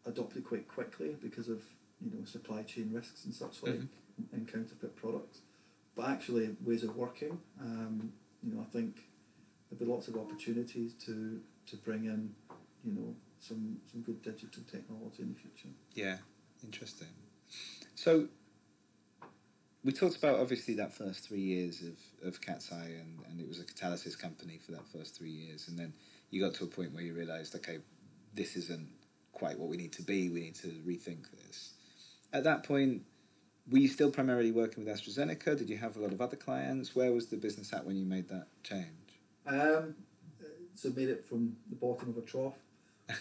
[0.05, 1.61] adopted quite quickly because of
[2.01, 3.87] you know supply chain risks and such like Mhm.
[4.33, 5.39] and counterfeit products.
[5.95, 9.01] But actually, ways of working, um, you know, I think
[9.69, 12.33] there'll be lots of opportunities to to bring in,
[12.83, 15.69] you know, some some good digital technology in the future.
[15.93, 16.17] Yeah,
[16.63, 17.09] interesting.
[17.95, 18.27] So
[19.83, 23.59] we talked about obviously that first three years of, of CatSci and, and it was
[23.59, 25.93] a catalysis company for that first three years and then
[26.29, 27.79] you got to a point where you realised, okay,
[28.33, 28.87] this isn't
[29.33, 31.73] quite what we need to be, we need to rethink this.
[32.31, 33.01] At that point,
[33.69, 35.57] were you still primarily working with AstraZeneca?
[35.57, 36.95] Did you have a lot of other clients?
[36.95, 38.87] Where was the business at when you made that change?
[39.45, 39.95] Um,
[40.75, 42.53] so made it from the bottom of a trough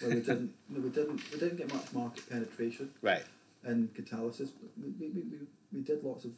[0.00, 3.24] where we didn't, no, we didn't, we didn't get much market penetration Right.
[3.66, 4.50] in catalysis.
[4.60, 6.32] But we, we, we, we- we did lots of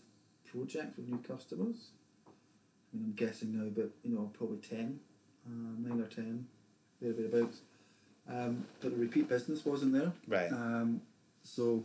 [0.44, 1.76] projects with new customers.
[2.26, 5.00] I mean, I'm guessing now, but you know, probably ten,
[5.46, 6.46] uh, nine or ten,
[7.00, 7.60] there thereabouts.
[8.30, 10.12] Um, but the repeat business wasn't there.
[10.28, 10.52] Right.
[10.52, 11.00] Um,
[11.44, 11.82] so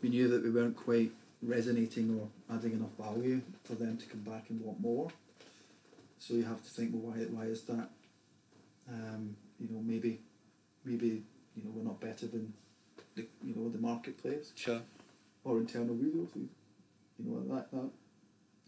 [0.00, 4.20] we knew that we weren't quite resonating or adding enough value for them to come
[4.20, 5.08] back and want more.
[6.18, 7.88] So you have to think, well, why, why is that?
[8.88, 10.20] Um, you know, maybe,
[10.84, 11.22] maybe
[11.56, 12.52] you know we're not better than
[13.14, 14.80] the you know the marketplace Sure.
[15.44, 16.48] or internal resources.
[17.18, 17.90] You know that that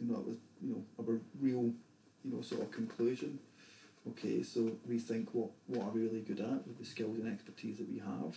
[0.01, 1.73] you know that was you know our real
[2.25, 3.39] you know sort of conclusion.
[4.11, 7.33] Okay, so we think what what are we really good at with the skills and
[7.33, 8.37] expertise that we have,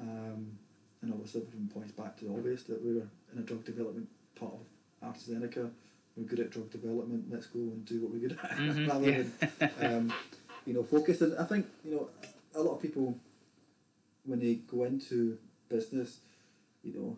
[0.00, 0.58] um,
[1.02, 4.08] and obviously everything points back to the obvious that we were in a drug development
[4.38, 5.70] part of AstraZeneca.
[6.16, 7.24] We're good at drug development.
[7.30, 9.22] Let's go and do what we're good at, Mhm, rather yeah.
[9.78, 10.12] than um,
[10.66, 11.20] you know focus.
[11.22, 12.08] And I think you know
[12.54, 13.16] a lot of people
[14.24, 15.38] when they go into
[15.68, 16.18] business,
[16.82, 17.16] you know,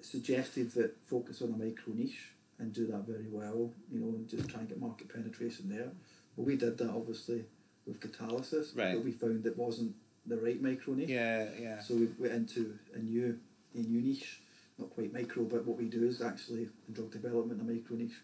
[0.00, 4.28] suggested that focus on a micro niche and do that very well, you know, and
[4.28, 5.90] just try and get market penetration there.
[6.36, 7.44] Well, we did that obviously
[7.86, 8.94] with catalysis, Right.
[8.94, 9.94] but we found it wasn't
[10.28, 11.08] the right micro niche.
[11.08, 11.80] Yeah, yeah.
[11.80, 13.38] So we went into a new
[13.74, 14.40] a new niche,
[14.78, 18.20] not quite micro, but what we do is actually in drug development a micro niche.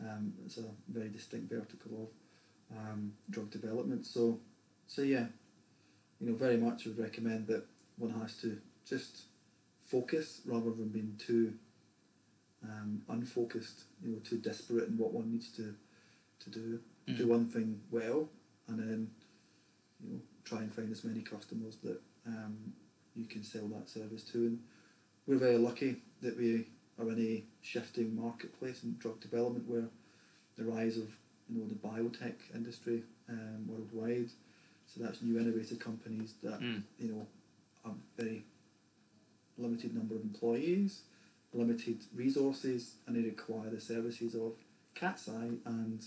[0.00, 2.10] Um, it's a very distinct vertical
[2.70, 4.04] of um, drug development.
[4.04, 4.40] So,
[4.86, 5.26] so yeah,
[6.20, 7.64] you know, very much would recommend that
[7.96, 9.22] one has to just
[9.86, 11.54] focus rather than being too
[12.62, 13.84] um, unfocused.
[14.02, 15.74] You know, too desperate in what one needs to
[16.40, 16.80] to do.
[17.08, 17.18] Mm.
[17.18, 18.28] Do one thing well,
[18.68, 19.10] and then
[20.02, 22.56] you know try and find as many customers that um,
[23.14, 24.38] you can sell that service to.
[24.38, 24.58] And
[25.26, 26.66] we're very lucky that we
[26.98, 29.88] are in a shifting marketplace in drug development where
[30.56, 31.08] the rise of
[31.50, 34.30] you know the biotech industry um, worldwide.
[34.86, 36.82] So that's new innovative companies that Mm.
[36.98, 37.26] you know
[37.84, 38.44] have very
[39.58, 41.02] limited number of employees,
[41.52, 44.52] limited resources, and they require the services of
[44.94, 46.04] CatSci and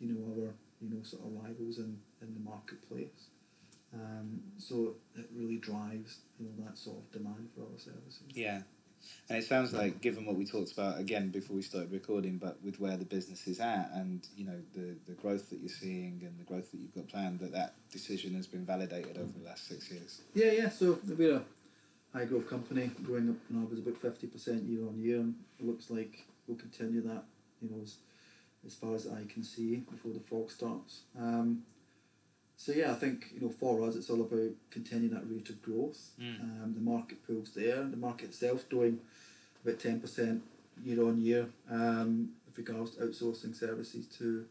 [0.00, 3.29] you know our you know sort of rivals in, in the marketplace.
[3.92, 8.22] Um, so it really drives you know that sort of demand for our services.
[8.34, 8.62] Yeah.
[9.30, 12.62] And it sounds like, given what we talked about again before we started recording, but
[12.62, 16.20] with where the business is at and you know the, the growth that you're seeing
[16.22, 19.44] and the growth that you've got planned, that that decision has been validated over the
[19.44, 20.20] last six years.
[20.34, 20.68] Yeah, yeah.
[20.68, 21.42] So we're a
[22.12, 25.66] high growth company, growing up on average about fifty percent year on year, and it
[25.66, 27.24] looks like we'll continue that.
[27.62, 27.96] You know, as,
[28.66, 31.02] as far as I can see before the fog starts.
[31.18, 31.62] Um,
[32.60, 35.62] so yeah, I think you know for us it's all about continuing that rate of
[35.62, 36.10] growth.
[36.20, 36.40] Mm.
[36.42, 37.82] Um, the market pool's there.
[37.84, 39.00] The market itself doing
[39.64, 40.42] about ten percent
[40.84, 44.44] year on year um, with regards to outsourcing services to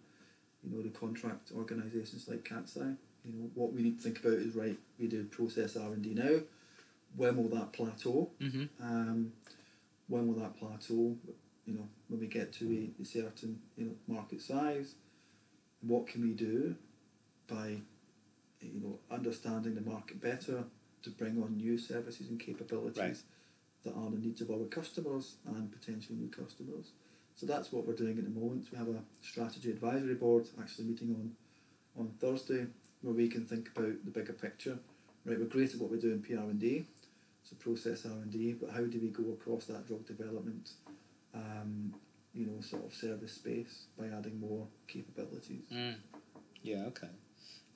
[0.63, 2.97] you know the contract organisations like CatSci.
[3.23, 4.77] You know what we need to think about is right.
[4.99, 6.39] We do process R and D now.
[7.15, 8.31] When will that plateau?
[8.41, 8.63] Mm-hmm.
[8.81, 9.33] Um,
[10.07, 11.15] when will that plateau?
[11.67, 14.95] You know when we get to a, a certain you know market size,
[15.81, 16.75] what can we do
[17.47, 17.77] by
[18.61, 20.63] you know understanding the market better
[21.03, 23.17] to bring on new services and capabilities Right.
[23.83, 26.91] that are the needs of our customers and potential new customers.
[27.35, 28.67] So that's what we're doing at the moment.
[28.71, 31.35] We have a strategy advisory board actually meeting on
[31.97, 32.67] on Thursday
[33.01, 34.77] where we can think about the bigger picture.
[35.25, 36.85] Right, we're great at what we do in PR and D,
[37.43, 40.71] so process R and D, but how do we go across that drug development,
[41.33, 41.93] um,
[42.33, 45.63] you know, sort of service space by adding more capabilities?
[45.73, 45.95] Mm.
[46.63, 46.85] Yeah.
[46.87, 47.07] Okay.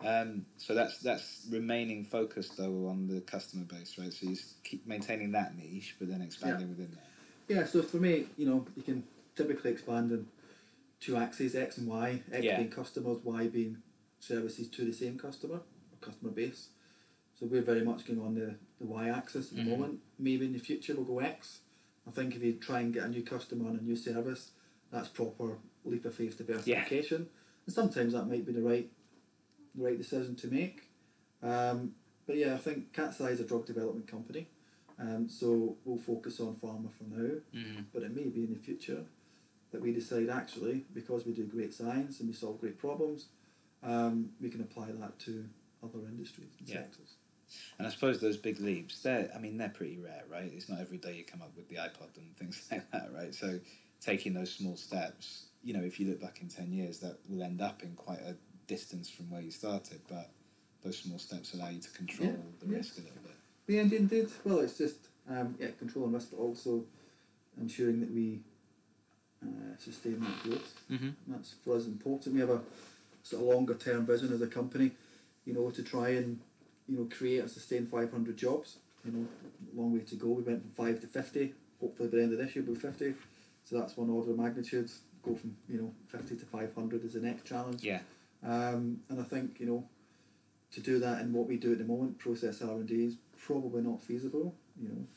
[0.02, 4.12] Um, so that's that's remaining focused though on the customer base, right?
[4.12, 7.08] So you keep maintaining that niche, but then expanding within that.
[7.48, 9.04] Yeah, so for me, you know, you can
[9.36, 10.28] typically expand in
[11.00, 12.22] two axes, X and Y.
[12.32, 12.58] X Yeah.
[12.58, 13.78] being customers, Y being
[14.20, 16.70] services to the same customer or customer base.
[17.40, 19.70] So we're very much going on the, the Y axis at the Mhm.
[19.70, 20.00] moment.
[20.20, 21.60] Maybe in the future we'll go X.
[22.08, 24.52] I think if you try and get a new customer and a new service,
[24.92, 27.22] that's proper leap of faith diversification.
[27.24, 27.40] Yeah.
[27.66, 28.90] And sometimes that might be the right
[29.76, 30.90] the right decision to make.
[31.42, 31.94] Um,
[32.26, 34.48] but yeah, I think CatSci is a drug development company.
[35.00, 37.82] Um, so we'll focus on pharma for now Mm-hmm.
[37.92, 39.04] but it may be in the future
[39.72, 43.26] that we decide actually because we do great science and we solve great problems,
[43.82, 45.46] um, we can apply that to
[45.84, 46.76] other industries and Yeah.
[46.84, 47.16] sectors.
[47.80, 50.52] And I suppose those big leaps, they're, I mean, they're pretty rare, right?
[50.56, 53.34] It's not every day you come up with the iPod and things like that, right?
[53.34, 53.60] So
[54.00, 57.42] taking those small steps, you know, if you look back in 10 years, that will
[57.44, 58.36] end up in quite a
[58.68, 60.30] distance from where you started, but
[60.84, 62.78] those small steps allow you to control Yeah, the yeah.
[62.78, 63.36] risk a little bit.
[63.68, 64.28] Yeah, indeed, indeed.
[64.44, 64.98] Well, it's just
[65.30, 66.84] um, yeah, controlling risk, but also
[67.60, 68.40] ensuring that we
[69.44, 70.74] uh, sustain that growth.
[70.92, 71.10] Mm-hmm.
[71.28, 72.36] That's for us important.
[72.36, 72.62] We have a
[73.24, 74.92] sort of longer term vision as a company,
[75.46, 76.40] you know, to try and
[76.88, 78.78] you know create and sustain 500 jobs.
[79.06, 79.28] You know,
[79.76, 80.28] long way to go.
[80.28, 81.54] We went from five to 50.
[81.82, 83.14] Hopefully by the end of this year we'll be 50.
[83.66, 84.90] So that's one order of magnitude.
[85.24, 87.84] Go from you know 50 to 500 is the next challenge.
[87.84, 88.00] Yeah.
[88.46, 89.88] Um, and I think you know
[90.72, 93.16] to do that in what we do at the moment, process R and D is
[93.38, 94.56] probably not feasible.
[94.82, 95.08] You know,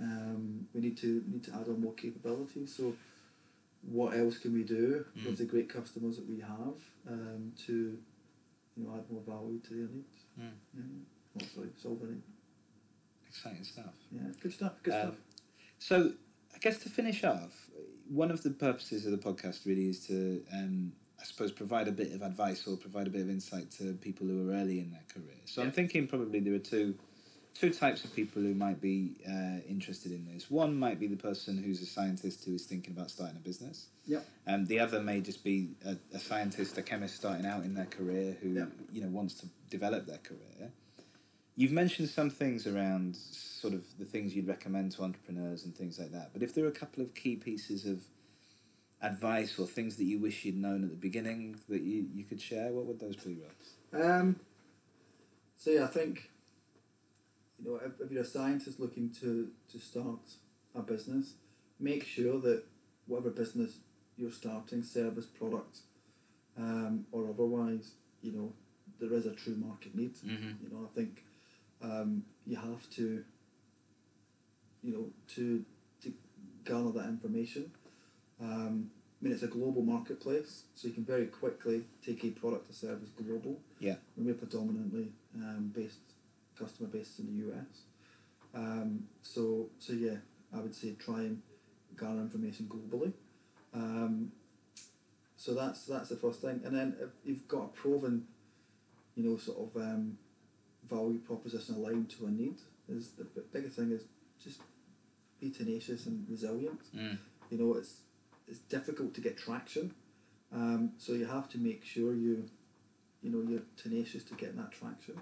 [0.00, 2.74] um, we need to need to add on more capabilities.
[2.76, 2.94] So,
[3.82, 5.26] what else can we do Mm.
[5.26, 6.76] with the great customers that we have
[7.08, 7.98] um, to
[8.76, 10.16] you know add more value to their needs?
[10.40, 10.50] Mm.
[10.74, 10.82] Yeah,
[11.40, 12.00] hopefully solve.
[13.28, 13.94] Exciting stuff.
[14.10, 14.72] Yeah, good stuff.
[14.82, 15.14] Good Um, stuff.
[15.78, 16.12] So,
[16.54, 17.70] I guess to finish off,
[18.08, 20.92] one of the purposes of the podcast really is to, um,
[21.22, 24.26] I suppose, provide a bit of advice or provide a bit of insight to people
[24.26, 25.38] who are early in their career.
[25.44, 26.96] So, I'm thinking probably there are two,
[27.54, 30.50] two types of people who might be uh, interested in this.
[30.50, 33.86] One might be the person who's a scientist who is thinking about starting a business.
[34.06, 34.26] Yep.
[34.48, 37.86] Um, the other may just be a, a scientist, a chemist starting out in their
[37.86, 38.68] career who Yep.
[38.92, 40.72] you know wants to develop their career.
[41.54, 45.98] You've mentioned some things around sort of the things you'd recommend to entrepreneurs and things
[46.00, 46.30] like that.
[46.32, 48.00] But if there are a couple of key pieces of
[49.02, 52.40] advice or things that you wish you'd known at the beginning that you, you could
[52.40, 54.02] share, what would those be, Ross?
[54.04, 54.36] Um,
[55.56, 56.30] so yeah, I think
[57.58, 60.20] you know if, if you're a scientist looking to to start
[60.74, 61.34] a business,
[61.78, 62.64] make sure that
[63.06, 63.78] whatever business
[64.16, 65.78] you're starting, service, product,
[66.56, 67.92] um, or otherwise,
[68.22, 68.52] you know,
[69.00, 70.14] there is a true market need.
[70.16, 70.62] Mhm.
[70.62, 71.24] You know, I think
[71.82, 73.24] um, you have to,
[74.82, 75.64] you know, to
[76.02, 76.12] to
[76.64, 77.72] gather that information.
[78.42, 78.90] Um,
[79.20, 82.72] I mean, it's a global marketplace, so you can very quickly take a product or
[82.72, 83.60] service global.
[83.78, 83.94] Yeah.
[84.16, 86.00] And we're predominantly um, based,
[86.58, 87.82] customer based in the US.
[88.54, 90.16] Um, so, so yeah,
[90.52, 91.40] I would say try and
[91.96, 93.12] gather information globally.
[93.72, 94.32] Um,
[95.36, 98.26] so that's that's the first thing, and then if you've got a proven,
[99.16, 100.16] you know, sort of um,
[100.88, 104.04] value proposition aligned to a need, is the biggest thing is
[104.42, 104.60] just
[105.40, 106.80] be tenacious and resilient.
[106.94, 107.18] Mm.
[107.50, 108.02] You know, it's
[108.52, 109.94] it's difficult to get traction,
[110.52, 112.44] um, so you have to make sure you,
[113.22, 115.18] you know, you're tenacious to get that traction,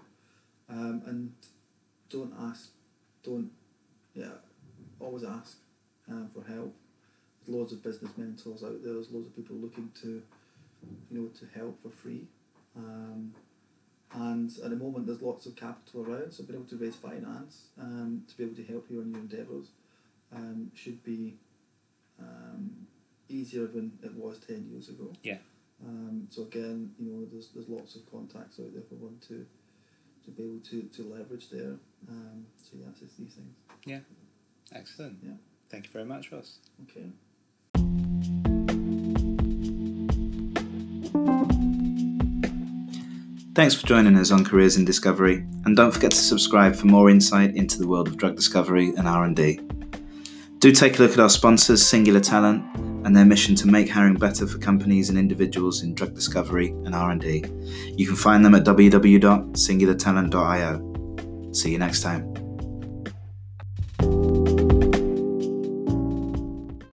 [0.68, 1.33] um, and
[2.09, 2.70] don't ask,
[3.22, 3.53] don't,
[4.14, 4.33] yeah,
[4.99, 5.59] always ask
[6.11, 6.74] um, for help.
[7.47, 8.95] There's loads of business mentors out there.
[8.95, 10.20] There's loads of people looking to,
[11.09, 12.26] you know, to help for free.
[12.76, 13.33] Um,
[14.12, 17.68] and at the moment, there's lots of capital around, so being able to raise finance
[17.81, 19.66] um, to be able to help you on your endeavours
[20.35, 21.37] um, should be
[22.20, 22.87] um,
[23.31, 25.12] easier than it was 10 years ago.
[25.22, 25.39] Yeah.
[25.85, 29.47] Um, so again, you know, there's, there's lots of contacts out there for one to
[30.24, 31.76] to be able to, to leverage there.
[32.09, 33.57] Um, so yeah, it's these things.
[33.87, 34.01] Yeah.
[34.72, 35.18] Excellent.
[35.22, 35.33] Yeah.
[35.70, 36.59] Thank you very much, Ross.
[36.83, 37.07] Okay.
[43.55, 47.11] Thanks for joining us on Careers in Discovery, and don't forget to subscribe for more
[47.11, 49.61] insight into the world of drug discovery and R&D.
[50.61, 52.64] Do take a look at our sponsors, Singular Talent,
[53.11, 56.94] and their mission to make hiring better for companies and individuals in drug discovery and
[56.94, 57.42] R&D.
[57.96, 61.52] You can find them at www.singulartalent.io.
[61.52, 62.30] See you next time.